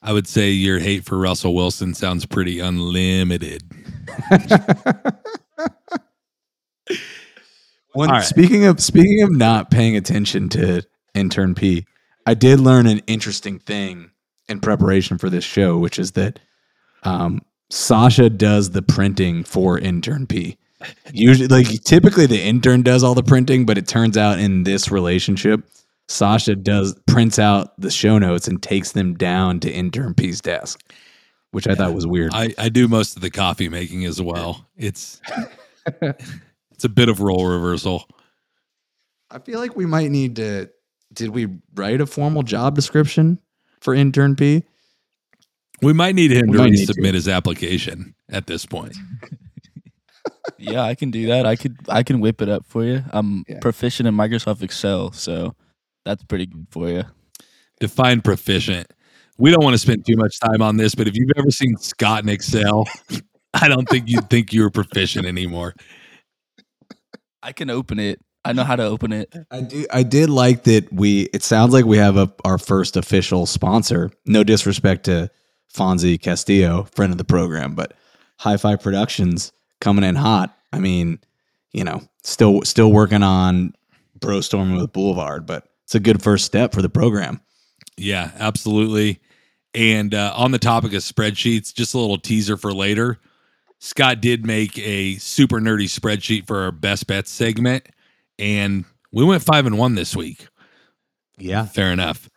[0.00, 3.62] I would say your hate for Russell Wilson sounds pretty unlimited.
[7.94, 8.24] All right.
[8.24, 10.82] Speaking of speaking of not paying attention to
[11.14, 11.84] intern P,
[12.26, 14.10] I did learn an interesting thing
[14.48, 16.40] in preparation for this show, which is that
[17.04, 20.58] um, Sasha does the printing for intern P.
[21.12, 24.90] Usually, like typically, the intern does all the printing, but it turns out in this
[24.90, 25.60] relationship,
[26.08, 30.80] Sasha does prints out the show notes and takes them down to intern P's desk,
[31.52, 32.32] which I thought was weird.
[32.34, 34.66] I, I do most of the coffee making as well.
[34.76, 35.20] It's
[36.02, 38.06] it's a bit of role reversal.
[39.30, 40.68] I feel like we might need to.
[41.12, 43.38] Did we write a formal job description
[43.80, 44.64] for intern P?
[45.82, 46.86] We might need him We to might to.
[46.86, 48.96] resubmit his application at this point.
[50.62, 51.44] Yeah, I can do that.
[51.46, 53.02] I could I can whip it up for you.
[53.10, 53.58] I'm Yeah.
[53.60, 55.54] proficient in Microsoft Excel, so
[56.04, 57.04] that's pretty good for you.
[57.80, 58.86] Define proficient.
[59.38, 61.76] We don't want to spend too much time on this, but if you've ever seen
[61.78, 62.86] Scott in Excel,
[63.54, 65.74] I don't think you'd think you were proficient anymore.
[67.42, 68.20] I can open it.
[68.44, 69.32] I know how to open it.
[69.50, 69.86] I do.
[69.92, 70.92] I did like that.
[70.92, 71.22] We.
[71.32, 74.10] It sounds like we have a, our first official sponsor.
[74.26, 75.30] No disrespect to
[75.72, 77.94] Fonzie Castillo, friend of the program, but
[78.40, 80.56] Hi-Fi Productions coming in hot.
[80.72, 81.18] I mean,
[81.72, 83.74] you know, still still working on
[84.18, 87.40] Bro Storming with Boulevard, but it's a good first step for the program.
[87.98, 89.20] Yeah, absolutely.
[89.74, 93.18] And uh, on the topic of spreadsheets, just a little teaser for later.
[93.80, 97.88] Scott did make a super nerdy spreadsheet for our best bets segment,
[98.38, 100.46] and we went five and one this week.
[101.36, 101.66] Yeah.
[101.66, 102.30] Fair enough.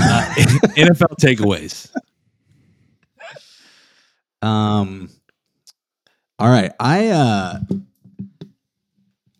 [0.00, 0.34] Uh,
[0.76, 1.90] NFL takeaways.
[4.40, 5.10] Um.
[6.38, 7.58] All right, I uh,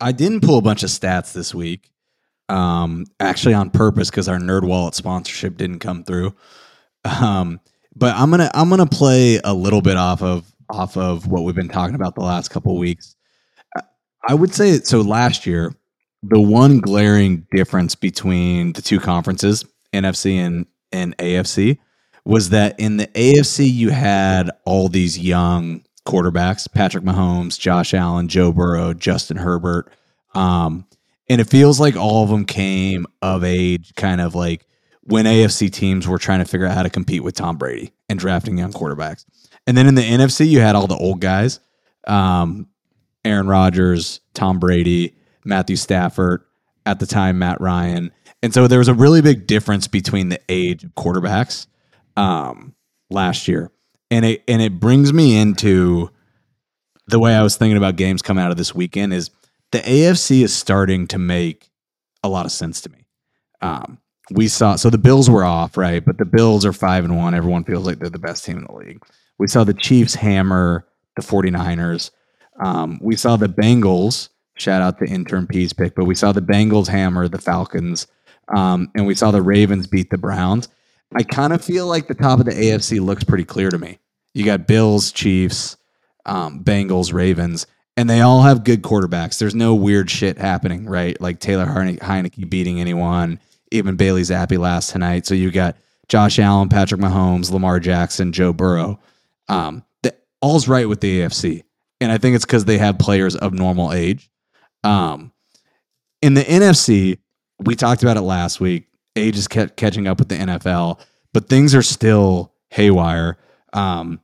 [0.00, 1.90] I didn't pull a bunch of stats this week.
[2.48, 6.34] Um, actually on purpose because our NerdWallet sponsorship didn't come through.
[7.04, 7.61] Um,
[7.94, 11.54] but I'm gonna I'm gonna play a little bit off of off of what we've
[11.54, 13.14] been talking about the last couple weeks.
[13.76, 13.82] I-
[14.28, 15.00] I would say so.
[15.00, 15.74] Last year,
[16.22, 21.78] the one glaring difference between the two conferences, NFC and and AFC,
[22.24, 28.29] was that in the AFC you had all these young quarterbacks: Patrick Mahomes, Josh Allen,
[28.29, 29.92] Joe Burrow, Justin Herbert.
[30.35, 30.87] Um,
[31.29, 34.66] and it feels like all of them came of age, kind of like
[35.03, 38.18] when AFC teams were trying to figure out how to compete with Tom Brady and
[38.18, 39.25] drafting young quarterbacks.
[39.66, 41.61] And then in the NFC, you had all the old guys,
[42.07, 42.68] um,
[43.25, 46.42] Aaron Rodgers, Tom Brady, Matthew Stafford,
[46.87, 48.11] at the time Matt Ryan,
[48.42, 51.66] and so there was a really big difference between the age of quarterbacks
[52.16, 52.75] um,
[53.11, 53.71] last year,
[54.11, 56.11] and it and it brings me into
[57.07, 59.31] the way I was thinking about games coming out of this weekend is
[59.73, 61.71] the AFC is starting to make
[62.23, 63.07] a lot of sense to me.
[63.61, 63.99] Um,
[64.31, 66.05] we saw so the Bills were off, right?
[66.05, 67.35] But the Bills are five and one.
[67.35, 69.03] Everyone feels like they're the best team in the league.
[69.38, 72.11] We saw the Chiefs hammer the 49ers.
[72.61, 76.42] Um, we saw the Bengals, shout out to intern P's pick, but we saw the
[76.42, 78.07] Bengals hammer the Falcons.
[78.55, 80.68] Um, and we saw the Ravens beat the Browns.
[81.16, 83.99] I kind of feel like the top of the AFC looks pretty clear to me.
[84.35, 85.77] You got Bills, Chiefs,
[86.27, 87.66] um, Bengals, Ravens,
[87.97, 89.38] and they all have good quarterbacks.
[89.38, 91.21] There's no weird shit happening, right?
[91.21, 93.40] Like Taylor Heine- Heinicke beating anyone,
[93.73, 95.27] even Bailey Zappe last tonight.
[95.27, 95.77] So you got
[96.09, 99.01] Josh Allen, Patrick Mahomes, Lamar Jackson, Joe Burrow.
[99.49, 101.62] Um, the, all's right with the AFC,
[102.01, 104.31] and I think it's because they have players of normal age.
[104.85, 105.33] Um,
[106.21, 107.18] in the NFC,
[107.59, 108.88] we talked about it last week.
[109.18, 111.00] Age is ca- catching up with the NFL,
[111.33, 113.38] but things are still haywire.
[113.72, 114.20] Um,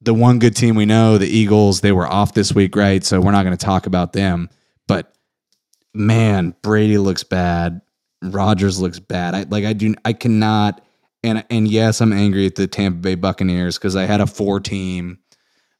[0.00, 3.04] the one good team we know, the Eagles, they were off this week, right?
[3.04, 4.50] So we're not going to talk about them.
[4.88, 5.14] But
[5.94, 7.80] man, Brady looks bad.
[8.22, 9.34] Rodgers looks bad.
[9.34, 10.80] I like I do I cannot
[11.24, 14.60] and and yes, I'm angry at the Tampa Bay Buccaneers because I had a four
[14.60, 15.18] team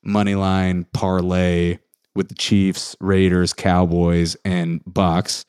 [0.02, 1.78] money line parlay
[2.14, 5.44] with the Chiefs, Raiders, Cowboys, and Bucks,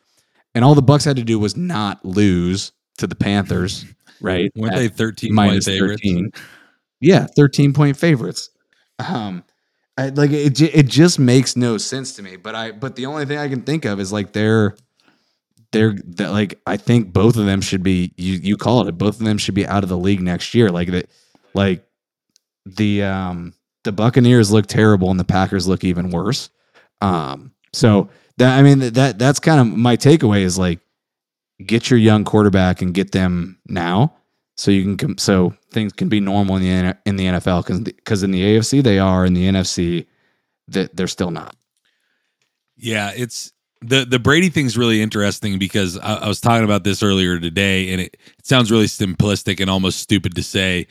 [0.55, 3.85] and all the Bucks had to do was not lose to the Panthers,
[4.21, 4.51] right?
[4.55, 6.01] Weren't they 13 point minus favorites?
[6.03, 6.31] 13.
[6.99, 8.49] Yeah, 13 point favorites.
[8.99, 9.43] Um,
[9.97, 12.35] I, like it, it just makes no sense to me.
[12.35, 14.75] But I, but the only thing I can think of is like they're,
[15.71, 18.13] they're that like I think both of them should be.
[18.15, 18.97] You you call it.
[18.97, 20.69] Both of them should be out of the league next year.
[20.69, 21.09] Like that,
[21.53, 21.85] like
[22.65, 23.53] the um
[23.83, 26.49] the Buccaneers look terrible and the Packers look even worse.
[27.01, 30.79] Um, so that I mean that that's kind of my takeaway is like
[31.65, 34.13] get your young quarterback and get them now
[34.55, 37.79] so you can com- so things can be normal in the in the NFL because
[37.81, 40.05] because in the AFC they are in the NFC
[40.67, 41.55] that they're still not.
[42.77, 47.01] Yeah, it's the the Brady thing's really interesting because I, I was talking about this
[47.01, 50.87] earlier today, and it, it sounds really simplistic and almost stupid to say,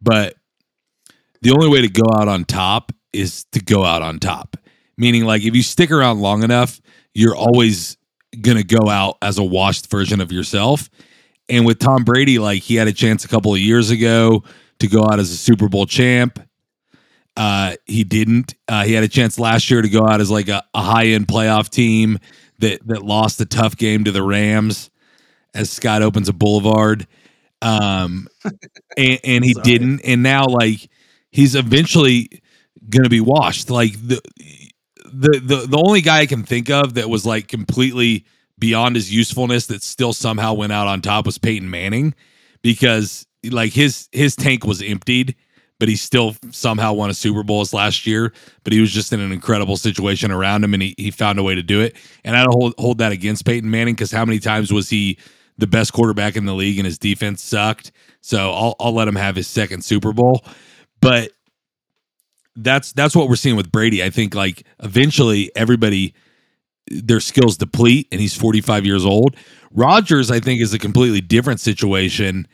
[0.00, 0.36] but
[1.42, 4.56] the only way to go out on top is to go out on top.
[4.96, 6.80] Meaning, like if you stick around long enough,
[7.14, 7.98] you're always
[8.40, 10.88] gonna go out as a washed version of yourself.
[11.48, 14.44] And with Tom Brady, like he had a chance a couple of years ago
[14.78, 16.38] to go out as a Super Bowl champ.
[17.36, 18.54] Uh, he didn't.
[18.68, 21.06] Uh, he had a chance last year to go out as like a, a high
[21.06, 22.18] end playoff team
[22.58, 24.90] that that lost a tough game to the Rams
[25.54, 27.06] as Scott opens a boulevard.
[27.60, 28.28] Um,
[28.96, 29.64] and, and he Sorry.
[29.64, 30.00] didn't.
[30.04, 30.88] And now like
[31.30, 32.42] he's eventually
[32.88, 33.70] gonna be washed.
[33.70, 34.20] Like the
[35.12, 38.24] the the the only guy I can think of that was like completely
[38.58, 42.14] beyond his usefulness that still somehow went out on top was Peyton Manning
[42.62, 45.34] because like his his tank was emptied
[45.82, 48.32] but he still somehow won a Super Bowl last year.
[48.62, 51.42] But he was just in an incredible situation around him, and he, he found a
[51.42, 51.96] way to do it.
[52.22, 55.18] And I don't hold, hold that against Peyton Manning because how many times was he
[55.58, 57.90] the best quarterback in the league and his defense sucked?
[58.20, 60.44] So I'll I'll let him have his second Super Bowl.
[61.00, 61.32] But
[62.56, 64.02] that's that's what we're seeing with Brady.
[64.02, 66.14] I think like eventually everybody
[66.88, 69.36] their skills deplete and he's 45 years old.
[69.70, 72.46] Rodgers, I think, is a completely different situation.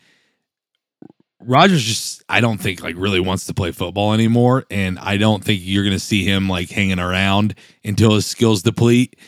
[1.41, 4.65] Rodgers just I don't think like really wants to play football anymore.
[4.71, 9.19] And I don't think you're gonna see him like hanging around until his skills deplete.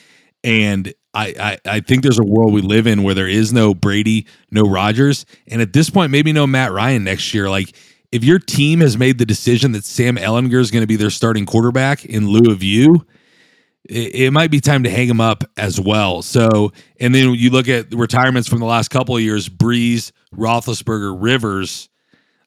[0.45, 3.75] And I, I, I think there's a world we live in where there is no
[3.75, 7.51] Brady, no Rodgers, and at this point, maybe no Matt Ryan next year.
[7.51, 7.75] Like,
[8.13, 11.11] if your team has made the decision that Sam Ehlinger is going to be their
[11.11, 13.07] starting quarterback in lieu of you,
[13.85, 16.23] it, it might be time to hang him up as well.
[16.23, 20.13] So, and then you look at the retirements from the last couple of years: Brees,
[20.35, 21.89] Roethlisberger, Rivers.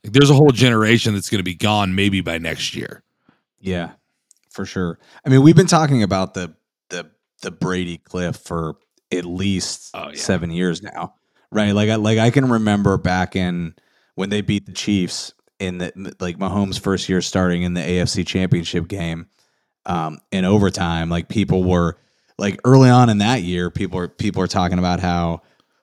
[0.04, 3.04] Like, there's a whole generation that's going to be gone maybe by next year.
[3.60, 3.92] Yeah,
[4.52, 5.00] for sure.
[5.26, 6.54] I mean, we've been talking about the
[6.90, 7.10] the
[7.42, 8.76] the Brady cliff for
[9.12, 10.16] at least Oh, yeah.
[10.16, 11.14] seven years now,
[11.52, 11.72] right?
[11.72, 13.76] Like, I like I can remember back in
[14.16, 18.26] when they beat the Chiefs in the like Mahomes' first year starting in the AFC
[18.26, 19.28] Championship game,
[19.86, 21.10] um, in overtime.
[21.10, 21.98] Like people were
[22.38, 25.42] like early on in that year, people are people are talking about how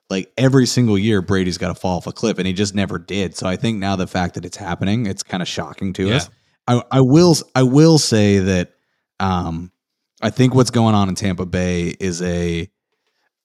[0.09, 2.99] like every single year Brady's got to fall off a cliff, and he just never
[2.99, 3.35] did.
[3.35, 6.15] So I think now the fact that it's happening, it's kind of shocking to Yeah.
[6.17, 6.29] us.
[6.67, 8.73] I, I will I will say that
[9.19, 9.71] um,
[10.21, 12.69] I think what's going on in Tampa Bay is a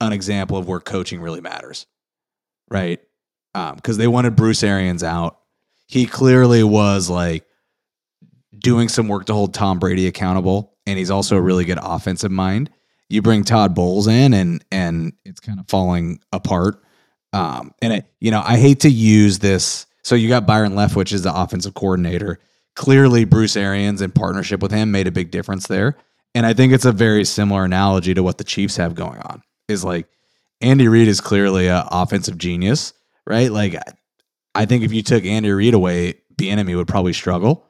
[0.01, 1.87] an example of where coaching really matters,
[2.71, 3.01] right?
[3.55, 5.39] Because they wanted Bruce Arians out.
[5.87, 7.45] He clearly was like
[8.59, 12.33] doing some work to hold Tom Brady accountable, and he's also a really good offensive
[12.33, 12.71] mind.
[13.09, 16.83] You bring Todd Bowles in, and and it's kind of falling apart.
[17.33, 19.87] Um, and it, you know, I hate to use this.
[20.03, 22.39] So you got Byron Leftwich as the offensive coordinator.
[22.75, 25.97] Clearly, Bruce Arians in partnership with him made a big difference there.
[26.35, 29.43] And I think it's a very similar analogy to what the Chiefs have going on.
[29.69, 30.07] Is like
[30.61, 32.93] Andy Reid is clearly a offensive genius,
[33.27, 33.51] right?
[33.51, 33.75] Like
[34.57, 37.67] I think if you took Andy Reid away, the enemy would probably struggle.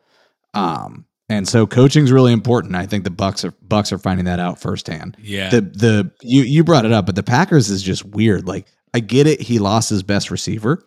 [0.55, 2.77] Um, and so coaching is really important.
[2.77, 5.17] I think the Bucs are Bucs are finding that out firsthand.
[5.21, 5.51] Yeah.
[5.51, 8.47] The the you you brought it up, but the Packers is just weird.
[8.47, 10.83] Like I get it, he lost his best receiver.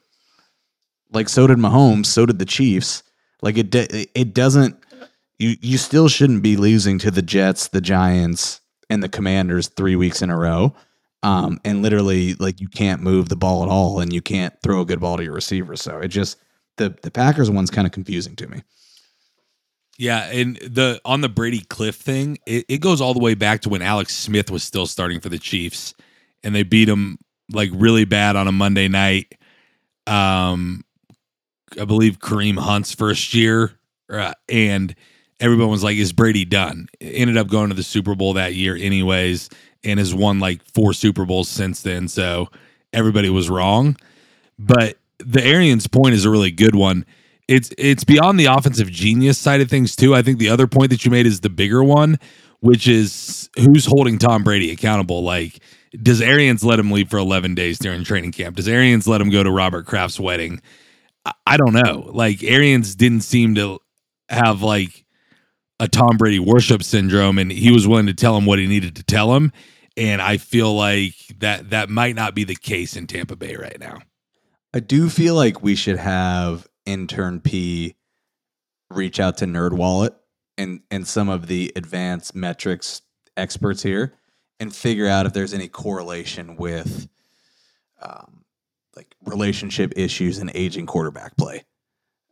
[1.11, 3.03] Like so did Mahomes, so did the Chiefs.
[3.41, 4.77] Like it it doesn't
[5.39, 9.95] you you still shouldn't be losing to the Jets, the Giants, and the Commanders 3
[9.97, 10.73] weeks in a row.
[11.23, 14.81] Um and literally like you can't move the ball at all and you can't throw
[14.81, 15.75] a good ball to your receiver.
[15.75, 16.37] So it just
[16.77, 18.63] the the Packers one's kind of confusing to me.
[19.99, 23.59] Yeah, and the on the Brady Cliff thing, it, it goes all the way back
[23.61, 25.93] to when Alex Smith was still starting for the Chiefs,
[26.41, 27.17] and they beat him
[27.51, 29.35] like really bad on a Monday night.
[30.07, 30.85] Um,
[31.79, 33.73] I believe Kareem Hunt's first year,
[34.09, 34.95] uh, and
[35.41, 38.77] everyone was like, "Is Brady done?" Ended up going to the Super Bowl that year,
[38.77, 39.49] anyways,
[39.83, 42.07] and has won like four Super Bowls since then.
[42.07, 42.49] So
[42.93, 43.95] everybody was wrong,
[44.57, 47.05] but the Arians point is a really good one.
[47.47, 50.15] It's it's beyond the offensive genius side of things too.
[50.15, 52.19] I think the other point that you made is the bigger one,
[52.59, 55.23] which is who's holding Tom Brady accountable.
[55.23, 55.59] Like,
[56.01, 58.55] does Arians let him leave for 11 days during training camp?
[58.55, 60.61] Does Arians let him go to Robert Kraft's wedding?
[61.25, 62.11] I, I don't know.
[62.13, 63.79] Like, Arians didn't seem to
[64.29, 65.05] have like
[65.79, 68.95] a Tom Brady worship syndrome, and he was willing to tell him what he needed
[68.97, 69.51] to tell him.
[69.97, 73.79] And I feel like that that might not be the case in Tampa Bay right
[73.79, 73.99] now.
[74.73, 77.95] I do feel like we should have intern P
[78.89, 80.15] reach out to NerdWallet
[80.57, 83.01] and and some of the advanced metrics
[83.37, 84.13] experts here
[84.59, 87.07] and figure out if there's any correlation with
[88.01, 88.43] um,
[88.95, 91.63] like relationship issues and aging quarterback play.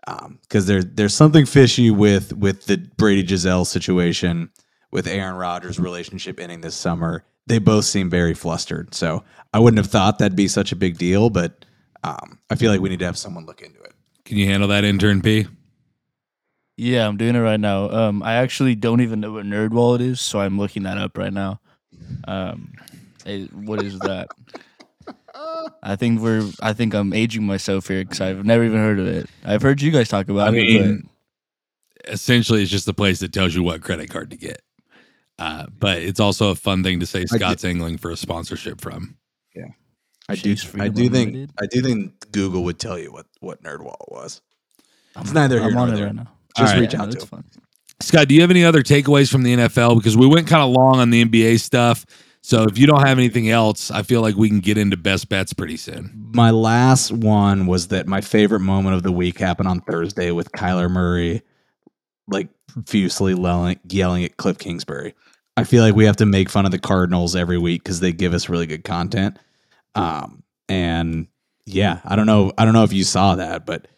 [0.08, 4.50] Because um, there, there's something fishy with with the Brady Gisele situation,
[4.92, 7.26] with Aaron Rodgers' relationship ending this summer.
[7.46, 8.94] They both seem very flustered.
[8.94, 11.66] So I wouldn't have thought that'd be such a big deal, but
[12.04, 13.94] um, I feel like we need to have someone look into it.
[14.26, 15.48] Can you handle that, intern P?
[16.76, 17.90] Yeah, I'm doing it right now.
[17.90, 21.34] Um, I actually don't even know what NerdWallet is, so I'm looking that up right
[21.34, 21.60] now.
[22.28, 22.74] Um,
[23.26, 24.28] hey, what is that?
[25.84, 26.50] I think we're.
[26.62, 29.30] I think I'm aging myself here because I've never even heard of it.
[29.46, 30.64] I've heard you guys talk about I it.
[30.64, 31.10] mean,
[32.08, 34.62] essentially, it's just a place that tells you what credit card to get.
[35.40, 39.18] Uh, but it's also a fun thing to say Scott's angling for a sponsorship from.
[39.56, 39.68] Yeah,
[40.28, 40.56] I do.
[40.80, 41.30] I do think.
[41.30, 41.52] Unlimited?
[41.62, 44.42] I do think Google would tell you what what NerdWallet was.
[45.16, 46.06] I'm, It's neither here I'm nor on it there.
[46.08, 46.32] right now.
[46.58, 46.82] Just All right.
[46.82, 47.44] reach Yeah, out to fun.
[48.00, 49.98] Scott, do you have any other takeaways from the NFL?
[49.98, 52.06] Because we went kind of long on the NBA stuff.
[52.48, 55.28] So if you don't have anything else, I feel like we can get into best
[55.28, 56.30] bets pretty soon.
[56.34, 60.54] My last one was that my favorite moment of the week happened on Thursday with
[60.54, 61.42] Kyler Murray,
[62.30, 65.14] like profusely yelling, at Kliff Kingsbury.
[65.58, 68.14] I feel like we have to make fun of the Cardinals every week because they
[68.14, 69.38] give us really good content.
[69.96, 71.28] Um, and
[71.66, 72.54] yeah, I don't know.
[72.58, 73.90] I don't know if you saw that, but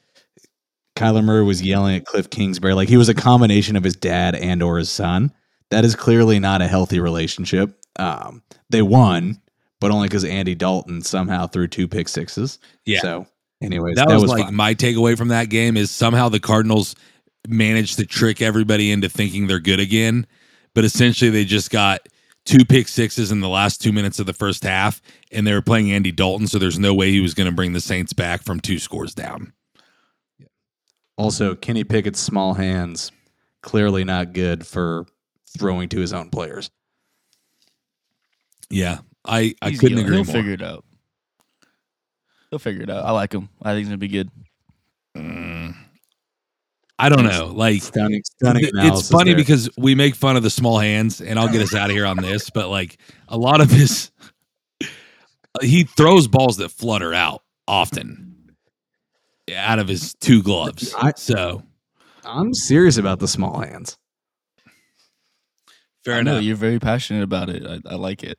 [0.96, 4.34] Kyler Murray was yelling at Kliff Kingsbury like he was a combination of his dad
[4.34, 5.32] and or his son.
[5.70, 7.79] That is clearly not a healthy relationship.
[8.00, 9.42] Um, they won,
[9.80, 12.60] but only because Andy Dalton somehow threw two pick sixes.
[12.86, 13.02] Yeah.
[13.02, 13.28] So,
[13.62, 14.56] anyways, That, was, like fun.
[14.56, 16.96] my takeaway from that game is somehow the Cardinals
[17.48, 20.28] managed to trick everybody into thinking they're good again,
[20.74, 22.08] but essentially they just got
[22.46, 25.62] two pick sixes in the last two minutes of the first half, and they were
[25.62, 28.44] playing Andy Dalton, so there's no way he was going to bring the Saints back
[28.44, 29.54] from two scores down.
[31.18, 33.12] Also, Kenny Pickett's small hands
[33.62, 35.06] clearly not good for
[35.58, 36.70] throwing to his own players.
[38.70, 40.06] Yeah, I I He's couldn't young.
[40.06, 40.34] agree He'll more.
[40.34, 40.86] figure it out.
[42.50, 43.06] He'll figure it out.
[43.06, 43.50] I like him.
[43.62, 44.30] I think he's gonna be good.
[45.18, 45.76] Mm.
[47.02, 47.82] I don't know, like.
[47.82, 48.64] Stunning, stunning.
[48.74, 49.38] It's funny there.
[49.38, 52.06] because we make fun of the small hands, and I'll get us out of here
[52.06, 52.50] on this.
[52.50, 52.98] But like
[53.30, 54.12] a lot of his,
[55.62, 58.52] he throws balls that flutter out often
[59.56, 60.94] out of his two gloves.
[60.96, 61.64] I- so
[62.26, 63.98] I'm serious about the small hands.
[66.04, 66.44] fair I know enough.
[66.44, 67.66] you're very passionate about it.
[67.66, 68.38] I, I like it.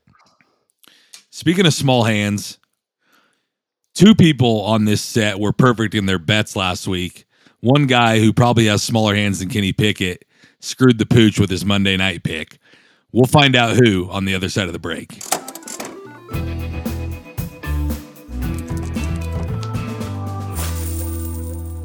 [1.32, 2.58] Speaking of small hands,
[3.94, 7.24] two people on this set were perfect in their bets last week.
[7.60, 10.24] One guy who probably has smaller hands than Kenny Pickett
[10.58, 12.58] screwed the pooch with his Monday night pick.
[13.12, 15.22] We'll find out who on the other side of the break.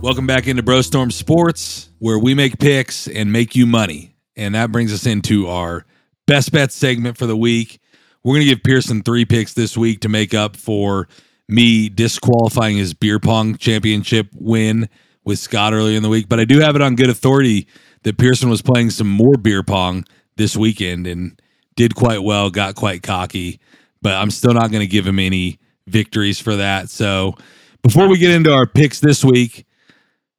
[0.02, 4.16] Welcome back into Bro Storm Sports, where we make picks and make you money.
[4.36, 5.86] And that brings us into our
[6.26, 7.80] best bet segment for the week.
[8.26, 11.08] We're going to give Pearson three picks this week to make up for
[11.48, 14.90] me disqualifying his beer pong championship win
[15.24, 16.28] with Scott earlier in the week.
[16.28, 17.68] But I do have it on good authority
[18.02, 20.06] that Pearson was playing some more beer pong
[20.38, 21.40] this weekend and
[21.76, 23.60] did quite well, got quite cocky.
[24.02, 26.90] But I'm still not going to give him any victories for that.
[26.90, 27.36] So
[27.84, 29.68] before we get into our picks this week,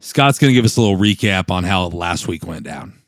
[0.00, 3.00] Scott's going to give us a little recap on how last week went down.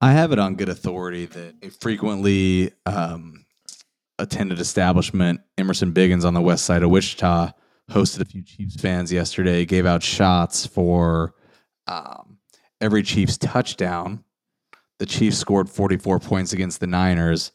[0.00, 3.43] I have it on good authority that a frequently um,
[4.18, 7.52] attended establishment, Emerson Biggins on the west side of Wichita,
[7.90, 11.34] hosted a few Chiefs fans yesterday, gave out shots for
[11.86, 12.38] um,
[12.80, 14.24] every Chiefs touchdown.
[14.98, 17.52] The Chiefs scored 44 points against the Niners.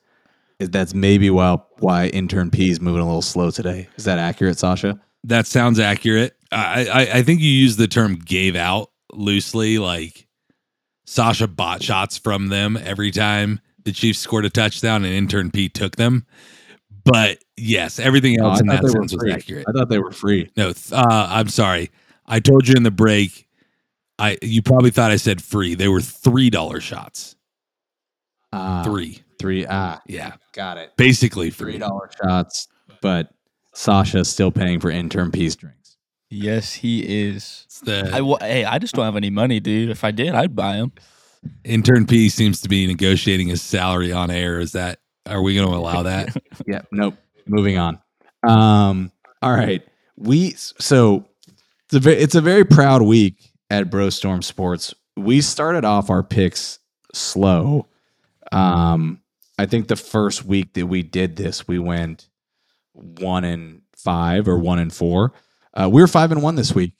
[0.59, 3.87] That's maybe why, why intern P is moving a little slow today.
[3.95, 4.99] Is that accurate, Sasha?
[5.23, 6.35] That sounds accurate.
[6.51, 10.27] I, I I think you used the term gave out loosely, like
[11.05, 15.73] Sasha bought shots from them every time the Chiefs scored a touchdown and intern Pete
[15.73, 16.25] took them.
[17.05, 19.31] But yes, everything else I in thought that they were sense was free.
[19.33, 19.65] accurate.
[19.67, 20.49] I thought they were free.
[20.57, 21.89] No, uh, I'm sorry.
[22.27, 23.47] I told you in the break.
[24.19, 25.75] I you probably thought I said free.
[25.75, 27.35] They were three dollar shots.
[28.51, 29.21] Uh, Three.
[29.39, 29.65] Three.
[29.67, 30.91] Ah, Yeah, got it.
[30.97, 31.79] basically three free.
[31.79, 32.67] dollar shots,
[33.01, 33.29] but
[33.73, 35.95] Sasha's still paying for intern P's drinks.
[36.29, 37.65] Yes, he is.
[37.83, 39.89] The I wa- hey, I just don't have any money, dude.
[39.89, 40.91] If I did, I'd buy him.
[41.63, 44.59] Intern P seems to be negotiating his salary on air.
[44.59, 46.35] Is that are we going to allow that?
[46.67, 47.15] Yeah, nope.
[47.47, 47.99] Moving on.
[48.47, 49.11] Um,
[49.41, 49.81] all right.
[50.17, 51.25] We so
[51.85, 54.93] it's a very, it's a very proud week at Bro Storm Sports.
[55.15, 56.79] We started off our picks
[57.13, 57.87] slow.
[58.51, 59.21] Um,
[59.57, 62.29] I think the first week that we did this, we went
[62.93, 65.33] one and five or one and four.
[65.73, 66.93] Uh, we were five and one this week.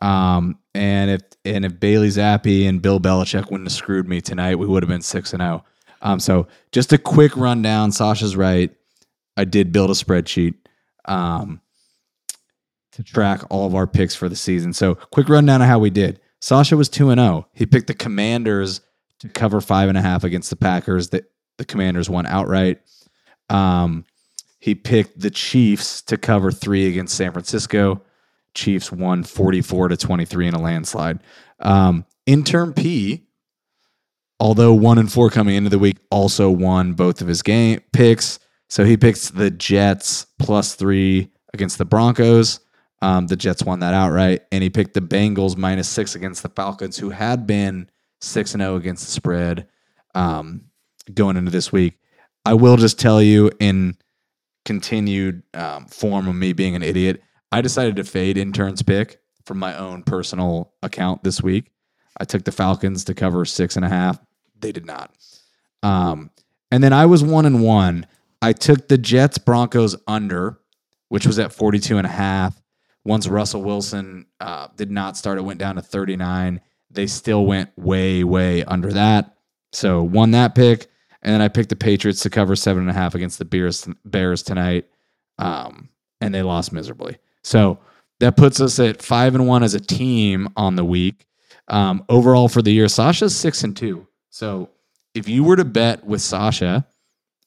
[0.00, 4.56] Um, and if and if Bailey Zappe and Bill Belichick wouldn't have screwed me tonight,
[4.56, 5.64] we would have been six and zero.
[6.02, 7.90] Um, so just a quick rundown.
[7.90, 8.70] Sasha's right.
[9.36, 10.54] I did build a spreadsheet
[11.06, 11.60] um,
[12.92, 14.72] to track all of our picks for the season.
[14.72, 16.20] So quick rundown of how we did.
[16.40, 17.48] Sasha was two and zero.
[17.52, 18.80] He picked the Commanders
[19.20, 21.08] to cover five and a half against the Packers.
[21.08, 21.24] That
[21.56, 22.80] the Commanders won outright.
[23.50, 24.04] Um,
[24.60, 28.02] he picked the Chiefs to cover three against San Francisco.
[28.54, 31.20] Chiefs won 44 to 23 in a landslide.
[31.60, 33.26] Um, intern P,
[34.40, 38.38] although one and four coming into the week, also won both of his game picks.
[38.68, 42.60] So he picks the Jets plus three against the Broncos.
[43.00, 46.48] Um, the Jets won that outright, and he picked the Bengals minus six against the
[46.48, 47.88] Falcons, who had been
[48.20, 49.68] six and zero against the spread
[50.14, 50.64] um,
[51.14, 51.94] going into this week.
[52.44, 53.96] I will just tell you in
[54.64, 59.58] continued um, form of me being an idiot, I decided to fade intern's pick from
[59.58, 61.70] my own personal account this week.
[62.20, 64.18] I took the Falcons to cover six and a half.
[64.58, 65.14] They did not.
[65.82, 66.30] Um,
[66.70, 68.06] and then I was one and one.
[68.42, 70.60] I took the Jets Broncos under,
[71.08, 72.60] which was at 42 and a half.
[73.04, 76.60] Once Russell Wilson uh, did not start, it went down to 39.
[76.90, 79.36] They still went way, way under that.
[79.72, 80.88] So won that pick.
[81.22, 83.44] And then I picked the Patriots to cover seven and a half against the
[84.04, 84.86] Bears, tonight.
[85.38, 85.88] Um,
[86.20, 87.16] and they lost miserably.
[87.48, 87.78] So
[88.20, 91.26] that puts us at five and one as a team on the week.
[91.68, 94.06] Um, overall for the year, Sasha's six and two.
[94.28, 94.68] So
[95.14, 96.86] if you were to bet with Sasha,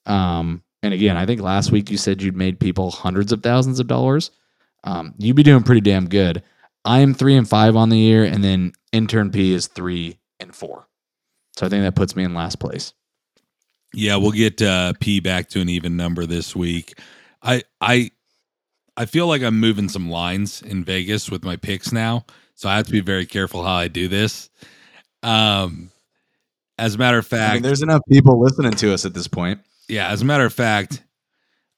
[0.06, 3.78] um, and again, I think last week you said you'd made people hundreds of thousands
[3.78, 4.32] of dollars.
[4.82, 6.42] Um, you'd be doing pretty damn good.
[6.84, 10.52] I am three and five on the year, and then intern P is three and
[10.52, 10.88] four.
[11.56, 12.92] So I think that puts me in last place.
[13.94, 16.98] Yeah, we'll get uh, P back to an even number this week.
[17.40, 18.10] I I
[18.96, 22.76] I feel like I'm moving some lines in Vegas with my picks now, so I
[22.76, 24.50] have to be very careful how I do this.
[25.22, 25.90] Um,
[26.78, 29.28] as a matter of fact, I mean, there's enough people listening to us at this
[29.28, 29.60] point.
[29.88, 31.02] yeah, as a matter of fact,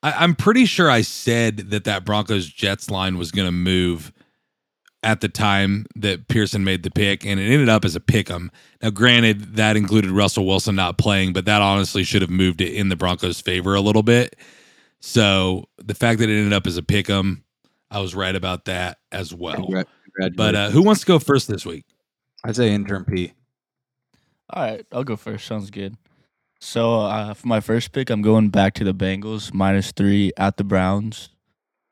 [0.02, 4.12] I, I'm pretty sure I said that that Broncos Jets line was going to move
[5.02, 8.30] at the time that Pearson made the pick, and it ended up as a pick
[8.30, 8.50] 'em.
[8.82, 12.72] Now, granted, that included Russell Wilson not playing, but that honestly should have moved it
[12.72, 14.34] in the Broncos' favor a little bit.
[15.06, 17.44] So the fact that it ended up as a pick 'em,
[17.90, 19.56] I was right about that as well.
[19.68, 19.84] Congra-
[20.34, 21.84] But uh, who wants to go first this week?
[22.42, 23.34] I'd say intern P.
[24.48, 25.46] All right, I'll go first.
[25.46, 25.98] Sounds good.
[26.58, 30.56] So uh, for my first pick, I'm going back to the Bengals minus three at
[30.56, 31.28] the Browns.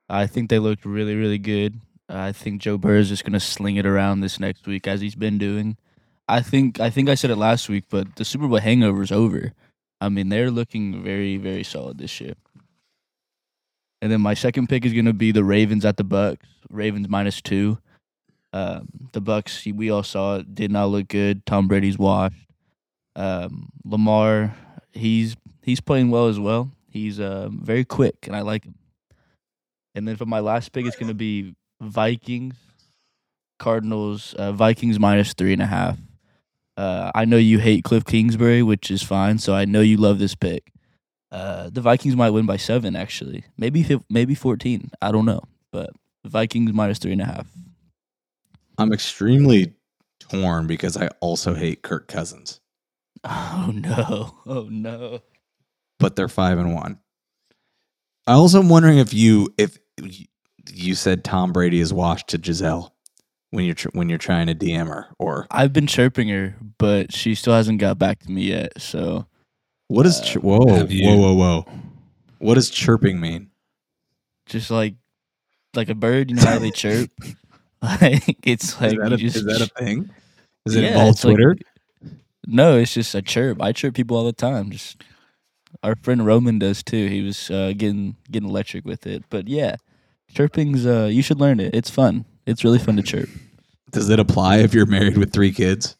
[0.09, 1.81] I think they looked really, really good.
[2.09, 5.03] I think Joe Burrow is just going to sling it around this next week as
[5.03, 5.77] he's been doing.
[6.29, 9.13] I think I think I said it last week, but the Super Bowl hangover is
[9.13, 9.53] over.
[10.01, 12.35] I mean, they're looking very, very solid this year.
[14.03, 16.39] And then my second pick is going to be the Ravens at the Bucs.
[16.69, 17.79] Ravens minus two.
[18.53, 21.47] Um, the Bucs, we all saw it, did not look good.
[21.47, 22.35] Tom Brady's washed.
[23.15, 24.57] Um, Lamar,
[24.93, 26.73] he's he's playing well as well.
[26.91, 28.75] He's uh, very quick, and I like him.
[29.95, 32.57] And then for my last pick, it's going to be Vikings,
[33.59, 35.99] Cardinals, uh, Vikings minus three and a half.
[36.77, 39.39] Uh, I know you hate Kliff Kingsbury, which is fine.
[39.39, 40.73] So I know you love this pick.
[41.33, 44.91] Uh, the Vikings might win by seven, actually, maybe maybe fourteen.
[45.01, 45.41] I don't know,
[45.73, 45.91] but
[46.23, 47.47] the Vikings minus three and a half.
[48.77, 49.73] I'm extremely
[50.21, 52.61] torn because I also hate Kirk Cousins,
[53.25, 54.37] Oh no!
[54.47, 55.21] Oh no!
[55.99, 56.99] but they're five and one.
[58.27, 59.79] I also am wondering if you if
[60.71, 62.95] you said Tom Brady is washed to Gisele
[63.51, 67.13] when you're tr- when you're trying to DM her, or I've been chirping her, but
[67.13, 68.81] she still hasn't got back to me yet.
[68.81, 69.27] So
[69.93, 71.67] what is Uh, whoa you- whoa whoa whoa?
[72.39, 73.51] What does chirping mean?
[74.47, 74.95] just like
[75.75, 77.11] like a bird, you know how they chirp.
[77.83, 80.11] like it's like is, that you a, just, is that a thing?
[80.67, 81.57] Does it Yeah, involve it's like- Twitter?
[82.47, 83.63] no, it's just a chirp.
[83.63, 84.71] I chirp people all the time.
[84.71, 85.03] Just
[85.83, 87.07] our friend Roman does too.
[87.07, 89.25] He was uh, getting getting electric with it.
[89.31, 89.77] But yeah,
[90.35, 91.75] chirping's uh, you should learn it.
[91.75, 92.25] It's fun.
[92.47, 93.29] It's really fun to chirp.
[93.93, 95.97] Does it apply if you're married with three kids?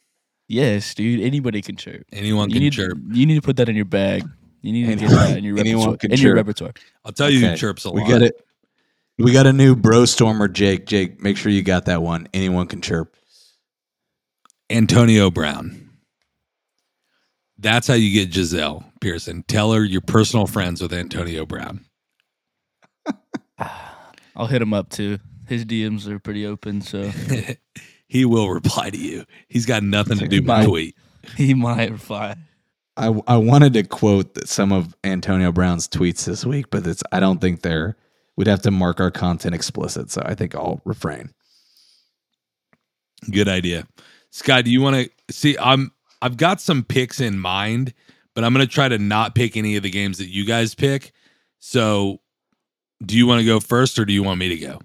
[0.47, 1.21] Yes, dude.
[1.21, 2.03] Anybody can chirp.
[2.11, 2.97] Anyone you can need chirp.
[3.11, 4.23] you need to put that in your bag.
[4.61, 5.97] You need to get that in your anyone repertoire.
[5.97, 6.35] can In your chirp.
[6.37, 6.73] repertoire.
[7.05, 8.07] I'll tell you Okay, who chirps a We lot.
[8.07, 8.45] get it.
[9.17, 10.85] We got a new bro stormer, Jake.
[10.85, 12.27] Jake, make sure you got that one.
[12.33, 13.15] Anyone can chirp.
[14.69, 15.89] Antonio Brown.
[17.59, 19.43] That's how you get Gisele Pearson.
[19.47, 21.85] Tell her you're personal friends with Antonio Brown.
[24.35, 25.19] I'll hit him up too.
[25.47, 27.03] His DMs are pretty open, so
[28.13, 29.25] he will reply to you.
[29.47, 30.65] He's got nothing to do but Bye.
[30.67, 30.95] tweet.
[31.35, 32.35] he might reply.
[32.95, 37.19] I, I wanted to quote some of Antonio Brown's tweets this week, but it's I
[37.19, 37.97] don't think they're
[38.35, 41.33] we'd have to mark our content explicit, so I think I'll refrain.
[43.31, 43.87] Good idea.
[44.29, 45.91] Scott, do you want to see I'm
[46.21, 47.95] I've got some picks in mind,
[48.35, 50.75] but I'm going to try to not pick any of the games that you guys
[50.75, 51.13] pick.
[51.61, 52.19] So,
[53.03, 54.81] do you want to go first or do you want me to go?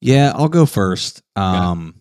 [0.00, 1.22] Yeah, I'll go first.
[1.36, 1.94] Um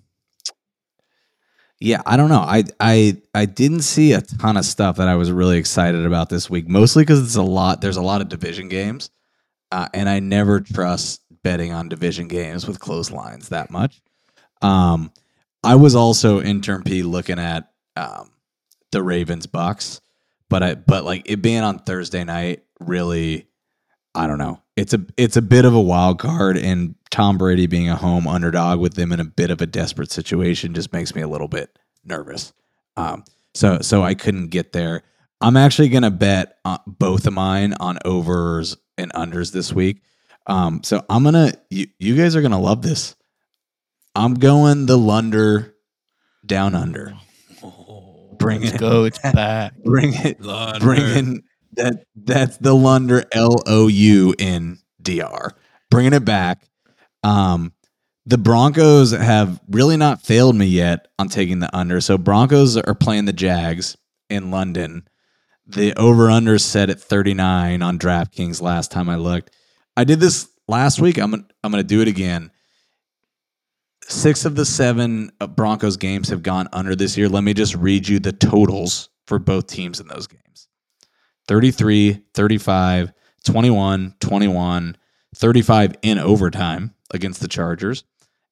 [1.82, 2.40] Yeah, I don't know.
[2.42, 6.30] I I I didn't see a ton of stuff that I was really excited about
[6.30, 9.10] this week, mostly cuz it's a lot there's a lot of division games.
[9.72, 14.02] Uh, and I never trust betting on division games with close lines that much.
[14.62, 15.12] Um
[15.64, 18.32] I was also intern P looking at um
[18.94, 20.02] the Ravens Bucs,
[20.50, 23.49] but I but like it being on Thursday night really
[24.16, 24.62] I don't know.
[24.76, 28.28] It's a it's a bit of a wild card, and Tom Brady being a home
[28.28, 31.48] underdog with them in a bit of a desperate situation just makes me a little
[31.48, 32.54] bit nervous.
[32.98, 35.04] Um, so so I couldn't get there.
[35.42, 40.02] I'm actually gonna bet uh, both of mine on overs and unders this week.
[40.48, 43.16] Um, so I'm gonna you, you guys are gonna love this.
[44.16, 45.76] I'm going the Lunder
[46.46, 47.16] down under.
[48.38, 49.04] Bring Let's it, go.
[49.04, 49.74] It's back.
[49.84, 50.80] bring it, Lunder.
[50.80, 51.44] bringing
[51.80, 55.56] that that's the Lunder L O U in DR,
[55.90, 56.64] bringing it back.
[57.24, 57.74] Um,
[58.26, 62.00] the Broncos have really not failed me yet on taking the under.
[62.00, 63.98] So Broncos are playing the Jags
[64.30, 65.08] in London.
[65.66, 69.56] The over under set at 39 on DraftKings last time I looked.
[69.98, 71.18] I did this last week.
[71.18, 72.52] I'm I'm going to do it again.
[74.04, 77.30] Six of the seven uh, Broncos games have gone under this year.
[77.30, 80.69] Let me just read you the totals for both teams in those games
[81.50, 83.12] 33, 35,
[83.44, 84.98] 21, 21,
[85.36, 88.04] 35 in overtime against the Chargers,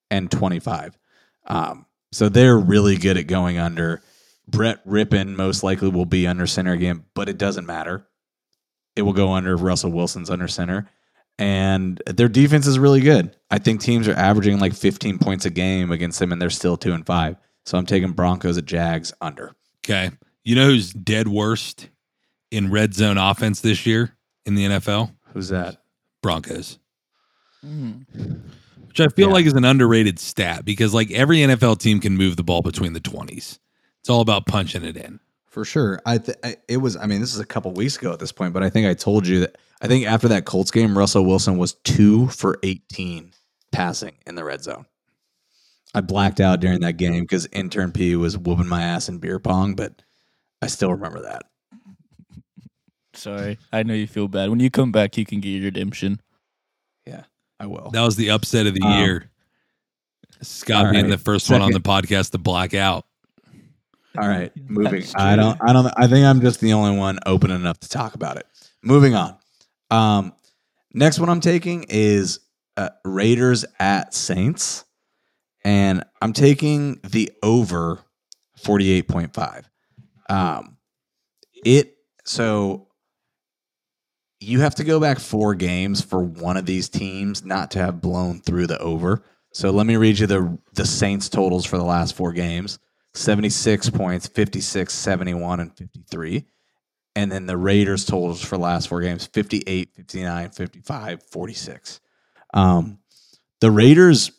[0.09, 0.97] and 25.
[1.45, 4.01] Um, so they're really good at going under.
[4.47, 8.07] Brett Rypien most likely will be under center again, but it doesn't matter.
[8.95, 10.89] It will go under Russell Wilson's under center.
[11.37, 13.35] And their defense is really good.
[13.51, 16.77] I think teams are averaging like 15 points a game against them, and they're still
[16.77, 17.35] two and five.
[17.63, 19.53] So I'm taking Broncos at Jags under.
[19.85, 20.09] Okay.
[20.43, 21.89] You know who's dead worst
[22.51, 25.11] in red zone offense this year in the NFL?
[25.33, 25.81] Who's that?
[26.21, 26.79] Broncos.
[27.65, 28.05] Mm.
[28.87, 29.33] Which I feel Yeah.
[29.33, 32.93] like is an underrated stat because like every NFL team can move the ball between
[32.93, 33.59] the 20s.
[33.99, 35.19] It's all about punching it in.
[35.45, 35.99] For sure.
[36.05, 38.31] I, th- I it was I mean this is a couple weeks ago at this
[38.31, 41.25] point, but I think I told you that I think after that Colts game Russell
[41.25, 43.33] Wilson was 2 for 18
[43.71, 44.85] passing in the red zone.
[45.95, 49.39] I blacked out during that game cuz intern P was whooping my ass in beer
[49.39, 50.01] pong, but
[50.61, 51.43] I still remember that.
[53.17, 54.49] Sorry, I know you feel bad.
[54.49, 56.21] When you come back, you can get your redemption.
[57.05, 57.23] Yeah,
[57.59, 57.89] I will.
[57.91, 59.31] That was the upset of the Um, year.
[60.41, 61.09] Scott all being right.
[61.11, 63.05] the first one on the podcast to black out.
[64.19, 65.03] All right, moving.
[65.15, 65.57] I don't.
[65.61, 65.87] I don't.
[65.97, 68.45] I think I'm just the only one open enough to talk about it.
[68.83, 69.35] Moving on.
[69.89, 70.33] Um,
[70.93, 72.39] next one I'm taking is
[72.77, 74.85] uh, Raiders at Saints,
[75.63, 77.99] and I'm taking the over
[78.59, 79.63] 48.5.
[80.29, 80.77] Um,
[81.65, 81.95] it
[82.25, 82.86] so
[84.39, 88.01] you have to go back four games for one of these teams not to have
[88.01, 89.23] blown through the over.
[89.51, 92.79] So let me read you the the Saints totals for the last four games.
[93.13, 96.45] 76 points, 56, 71, and 53.
[97.15, 101.99] And then the Raiders totals for last four games 58, 59, 55, 46.
[102.53, 102.99] Um,
[103.59, 104.31] the Raiders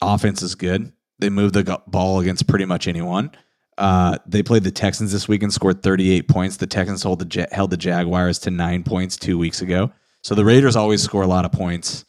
[0.00, 0.92] offense is good.
[1.18, 3.32] They move the ball against pretty much anyone.
[3.76, 6.56] Uh, they played the Texans this week and scored 38 points.
[6.56, 9.90] The Texans hold the held the Jaguars to nine points two weeks ago.
[10.22, 12.04] So the Raiders always score a lot of points.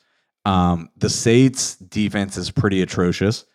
[0.45, 3.45] Um, the Saints defense is pretty atrocious.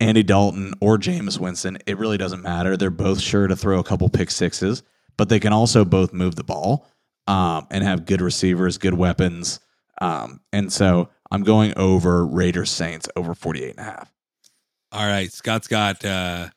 [0.00, 2.76] Andy Dalton or Jameis Winston, it really doesn't matter.
[2.76, 4.82] They're both sure to throw a couple pick sixes,
[5.16, 6.86] but they can also both move the ball
[7.26, 9.60] um, and have good receivers, good weapons.
[10.00, 14.12] Um, and so I'm going over Raiders Saints over 48 and a half.
[14.92, 15.32] All right.
[15.32, 16.50] Scott's got uh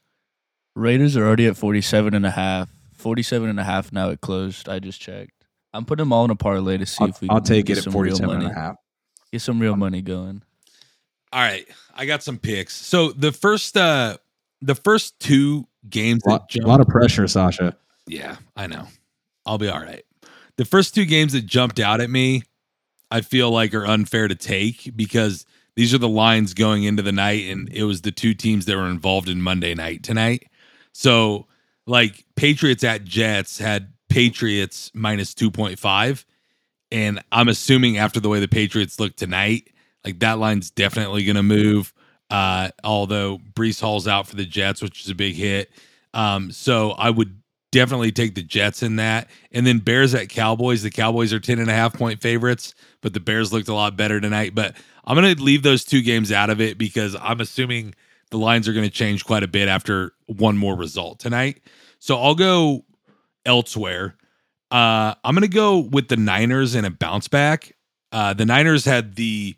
[0.78, 2.70] Raiders are already at 47 and a half.
[2.94, 4.70] 47 and a half now it closed.
[4.70, 5.32] I just checked.
[5.74, 7.66] I'm putting them all in a parlay to see I'll, if we I'll can take
[7.66, 8.56] get it at some real 47 and money.
[8.56, 8.76] a half.
[9.32, 10.42] Get some real money going.
[11.34, 11.68] all right.
[11.96, 12.76] I got some picks.
[12.76, 14.18] So the first uh
[14.62, 17.76] the first two games A that lot, a lot of pressure, Sasha.
[18.08, 18.88] Yeah, I know.
[19.46, 20.04] I'll be all right.
[20.58, 22.44] The first two games that jumped out at me,
[23.12, 27.12] I feel like are unfair to take because these are the lines going into the
[27.12, 30.48] night, and it was the two teams that were involved in Monday night tonight.
[30.98, 31.46] So,
[31.86, 36.26] like Patriots at Jets had Patriots minus 2.5.
[36.92, 39.70] And I'm assuming after the way the Patriots look tonight,
[40.04, 41.94] like that line's definitely going to move.
[42.32, 45.70] Uh, although Breece Hall's out for the Jets, which is a big hit.
[46.16, 49.30] Um, so I would definitely take the Jets in that.
[49.52, 50.82] And then Bears at Cowboys.
[50.82, 53.98] The Cowboys are 10 and a half point favorites, but the Bears looked a lot
[53.98, 54.56] better tonight.
[54.56, 54.76] But
[55.06, 57.94] I'm going to leave those two games out of it because I'm assuming
[58.32, 61.62] the lines are going to change quite a bit after one more result tonight.
[62.00, 62.86] So I'll go
[63.46, 64.16] elsewhere.
[64.70, 67.76] Uh, I'm going to go with the Niners in a bounce back.
[68.12, 69.56] Uh, the Niners had the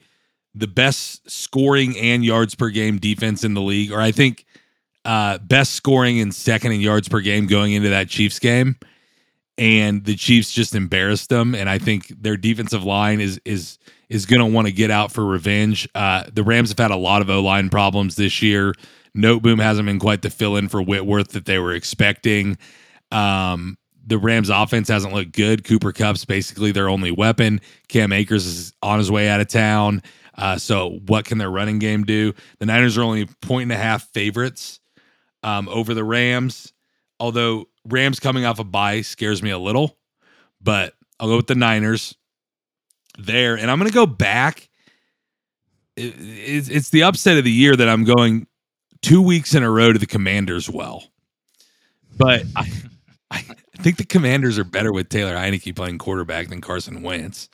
[0.55, 4.45] the best scoring and yards per game defense in the league, or I think
[5.05, 8.75] uh, best scoring and second in yards per game going into that Chiefs game.
[9.59, 14.25] And the Chiefs just embarrassed them, and I think their defensive line is is is
[14.25, 15.87] going to want to get out for revenge.
[15.93, 18.73] Uh, the Rams have had a lot of O line problems this year.
[19.15, 22.57] Noteboom hasn't been quite the fill in for Whitworth that they were expecting.
[23.11, 25.65] Um, the Rams offense hasn't looked good.
[25.65, 27.59] Cooper Kupp's basically their only weapon.
[27.89, 30.01] Cam Akers is on his way out of town.
[30.35, 32.33] Uh, so what can their running game do?
[32.59, 34.79] The Niners are only point and a half favorites
[35.43, 36.71] um, over the Rams.
[37.19, 39.97] Although Rams coming off a bye scares me a little,
[40.61, 42.15] but I'll go with the Niners
[43.17, 43.57] there.
[43.57, 44.69] And I'm going to go back.
[45.95, 48.47] It, it's, it's the upset of the year that I'm going
[49.01, 51.03] two weeks in a row to the Commanders well.
[52.17, 52.71] But I,
[53.31, 53.43] I
[53.81, 57.49] think the Commanders are better with Taylor Heinicke playing quarterback than Carson Wentz,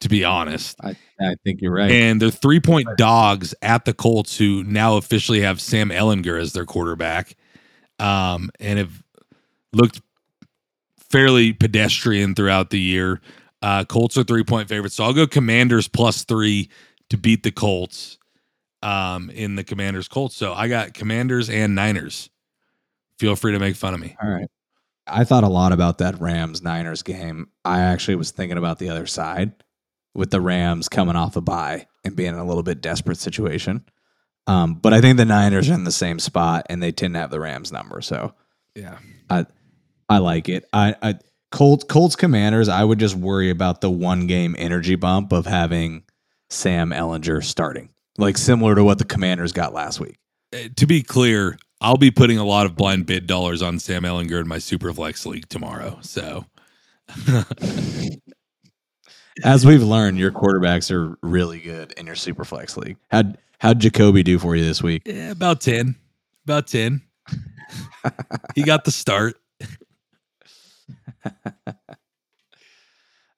[0.00, 0.76] to be honest.
[0.82, 1.90] I, I think you're right.
[1.90, 6.52] And they're three point dogs at the Colts, who now officially have Sam Ehlinger as
[6.52, 7.36] their quarterback,
[7.98, 9.01] um, and have
[9.72, 10.00] looked
[11.10, 13.20] fairly pedestrian throughout the year.
[13.60, 16.68] Uh, Colts are three point favorites, so I'll go Commanders plus three
[17.10, 18.18] to beat the Colts
[18.82, 20.34] um, in the Commanders Colts.
[20.36, 22.30] So I got Commanders and Niners.
[23.18, 24.16] Feel free to make fun of me.
[24.22, 24.48] All right.
[25.06, 27.48] I thought a lot about that Rams Niners game.
[27.64, 29.52] I actually was thinking about the other side
[30.14, 33.84] with the Rams coming off a bye and being in a little bit desperate situation.
[34.46, 37.20] Um, but I think the Niners are in the same spot and they tend to
[37.20, 38.00] have the Rams number.
[38.00, 38.34] So
[38.74, 38.98] Yeah.
[39.30, 39.46] I
[40.08, 40.64] I like it.
[40.72, 41.14] I, I
[41.50, 42.68] Colts Colts Commanders.
[42.68, 46.04] I would just worry about the one game energy bump of having
[46.50, 50.18] Sam Ehlinger starting, like similar to what the Commanders got last week.
[50.54, 54.02] Uh, to be clear, I'll be putting a lot of blind bid dollars on Sam
[54.02, 55.98] Ehlinger in my Superflex league tomorrow.
[56.02, 56.46] So
[59.44, 62.96] As we've learned, your quarterbacks are really good in your Superflex league.
[63.10, 65.02] How'd how'd Jacoby do for you this week?
[65.06, 65.96] yeah, about 10.
[66.44, 67.00] About 10.
[68.54, 69.36] he got the start.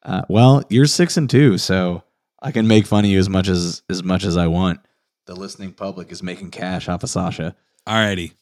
[0.05, 2.03] Uh, well, you're six and two, so
[2.43, 4.81] I can make fun of you as much as as much as I want.
[5.27, 7.57] The listening public is making cash off of Sasha.
[7.89, 8.33] Alrighty.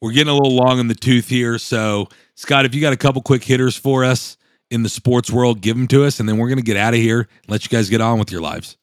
[0.00, 1.58] We're getting a little long in the tooth here.
[1.58, 4.36] So, Scott, if you got a couple quick hitters for us
[4.70, 6.94] in the sports world, give them to us, and then we're going to get out
[6.94, 8.76] of here and let you guys get on with your lives.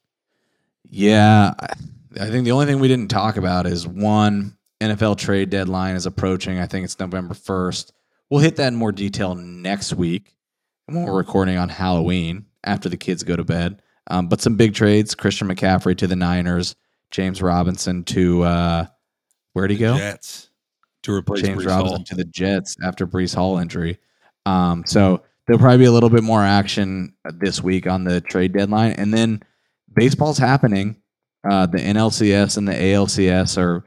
[0.90, 1.74] Yeah, I
[2.20, 6.06] I think the only thing we didn't talk about is one NFL trade deadline is
[6.06, 6.60] approaching.
[6.60, 7.94] I think it's November first.
[8.30, 10.36] We'll hit that in more detail next week
[10.86, 13.82] when we're recording on Halloween after the kids go to bed.
[14.08, 16.76] Um, but some big trades: Christian McCaffrey to the Niners,
[17.12, 18.86] James Robinson to uh,
[19.54, 19.98] where'd he go?
[19.98, 20.50] Jets
[21.04, 22.04] to replace James Breece Robinson Hall.
[22.06, 23.98] to the Jets after Breece Hall injury.
[24.46, 28.54] Um, so there'll probably be a little bit more action this week on the trade
[28.54, 29.42] deadline, and then
[29.94, 30.98] baseball's happening.
[31.50, 33.86] Uh, the NLCS and the ALCS are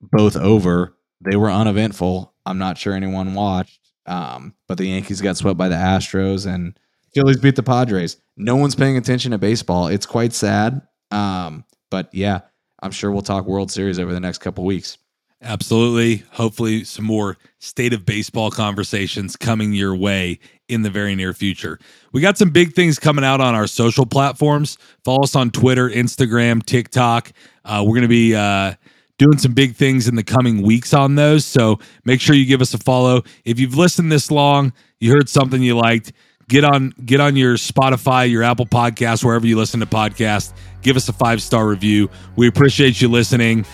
[0.00, 0.94] both over.
[1.20, 2.32] They were uneventful.
[2.46, 6.78] I'm not sure anyone watched, um, but the Yankees got swept by the Astros and
[7.14, 8.16] Phillies beat the Padres.
[8.36, 9.88] No one's paying attention to baseball.
[9.88, 10.82] It's quite sad.
[11.10, 12.40] Um, but yeah,
[12.82, 14.98] I'm sure we'll talk World Series over the next couple weeks.
[15.40, 16.24] Absolutely.
[16.32, 21.78] Hopefully, some more state of baseball conversations coming your way in the very near future.
[22.12, 24.78] We got some big things coming out on our social platforms.
[25.04, 27.32] Follow us on Twitter, Instagram, TikTok.
[27.64, 28.74] Uh, we're going to be uh,
[29.18, 31.44] doing some big things in the coming weeks on those.
[31.44, 33.22] So make sure you give us a follow.
[33.44, 36.12] If you've listened this long, you heard something you liked.
[36.48, 40.54] Get on get on your Spotify, your Apple Podcast, wherever you listen to podcasts.
[40.80, 42.08] Give us a five star review.
[42.36, 43.66] We appreciate you listening.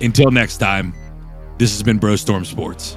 [0.00, 0.94] Until next time,
[1.58, 2.96] this has been Bro Storm Sports.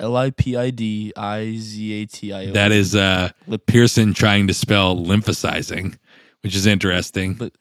[0.00, 2.52] L I P I D I Z A T I O.
[2.52, 5.96] That is uh, Lip- Pearson trying to spell lymphosizing,
[6.42, 7.34] which is interesting.
[7.34, 7.52] But-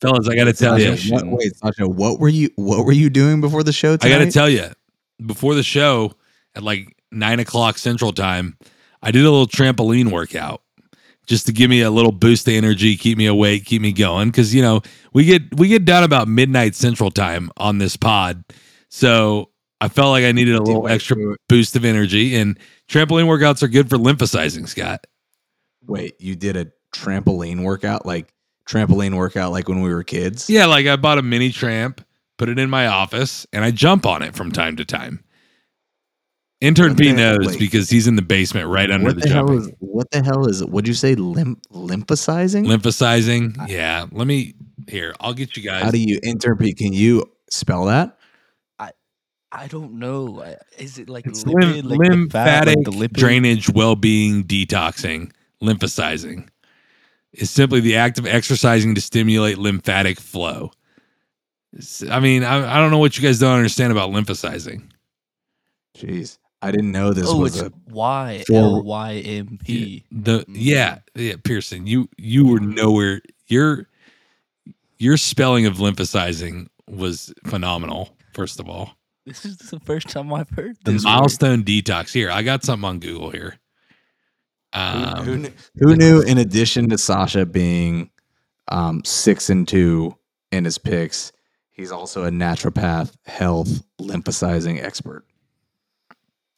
[0.00, 3.08] fellas, I got to tell you, what, wait, Sasha, what were you what were you
[3.08, 4.70] doing before the show I got to tell you,
[5.24, 6.12] before the show
[6.54, 8.58] at like nine o'clock Central Time,
[9.02, 10.62] I did a little trampoline workout
[11.26, 14.28] just to give me a little boost of energy, keep me awake, keep me going.
[14.28, 18.44] Because you know we get we get down about midnight Central Time on this pod,
[18.88, 19.50] so
[19.82, 21.16] I felt like I needed a little extra
[21.48, 22.36] boost of energy.
[22.36, 22.56] And
[22.88, 25.08] trampoline workouts are good for lymphosizing, Scott.
[25.84, 28.32] Wait, you did a trampoline workout, like
[28.64, 30.48] trampoline workout, like when we were kids?
[30.48, 32.00] Yeah, like I bought a mini tramp,
[32.38, 35.24] put it in my office, and I jump on it from time to time.
[36.60, 39.70] Intern P knows because he's in the basement right under What the, the, hell jumping.
[39.70, 40.68] is what the hell is it?
[40.68, 41.16] What'd you say?
[41.16, 42.68] Lymph lymphosizing?
[42.68, 43.68] Lymphosizing.
[43.68, 44.06] Yeah.
[44.12, 44.54] Let me
[44.86, 45.12] here.
[45.18, 45.82] I'll get you guys.
[45.82, 46.76] How do you interpret?
[46.76, 48.16] Can you spell that?
[49.54, 50.42] I don't know.
[50.78, 53.12] Is it like it's lipid, lymph- like the fat, lymphatic like the lipid?
[53.12, 55.30] drainage, well-being, detoxing,
[55.62, 56.48] lymphosizing.
[57.34, 60.70] Is simply the act of exercising to stimulate lymphatic flow.
[61.72, 64.90] It's- I mean, I, I don't know what you guys don't understand about lymphosizing.
[65.96, 67.72] Jeez, I didn't know this Oh, was it's a.
[67.92, 70.04] Y For- L Y M P.
[70.10, 71.00] The yeah, mm.
[71.14, 73.20] yeah, Pearson, you you were nowhere.
[73.48, 73.86] Your
[74.98, 78.16] your spelling of lymphosizing was phenomenal.
[78.34, 78.94] First of all,
[79.26, 81.04] This is the first time I've heard the this.
[81.04, 81.10] word.
[81.10, 82.12] milestone detox.
[82.12, 83.56] Here, I got something on Google here.
[84.74, 86.20] Who, Um, who, knew, who knew?
[86.22, 88.10] In addition to Sasha being
[88.68, 90.16] um, six and two
[90.50, 91.30] in his picks,
[91.70, 95.24] he's also a naturopath, health, lymphosizing expert.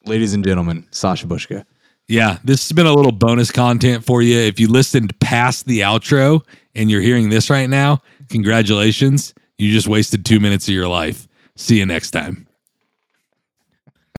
[0.05, 1.65] Ladies and gentlemen, Sasha Bushka.
[2.07, 4.37] Yeah, this has been a little bonus content for you.
[4.37, 6.45] If you listened past the outro
[6.75, 9.33] and you're hearing this right now, congratulations.
[9.57, 11.27] You just wasted two minutes of your life.
[11.55, 12.44] See you next time.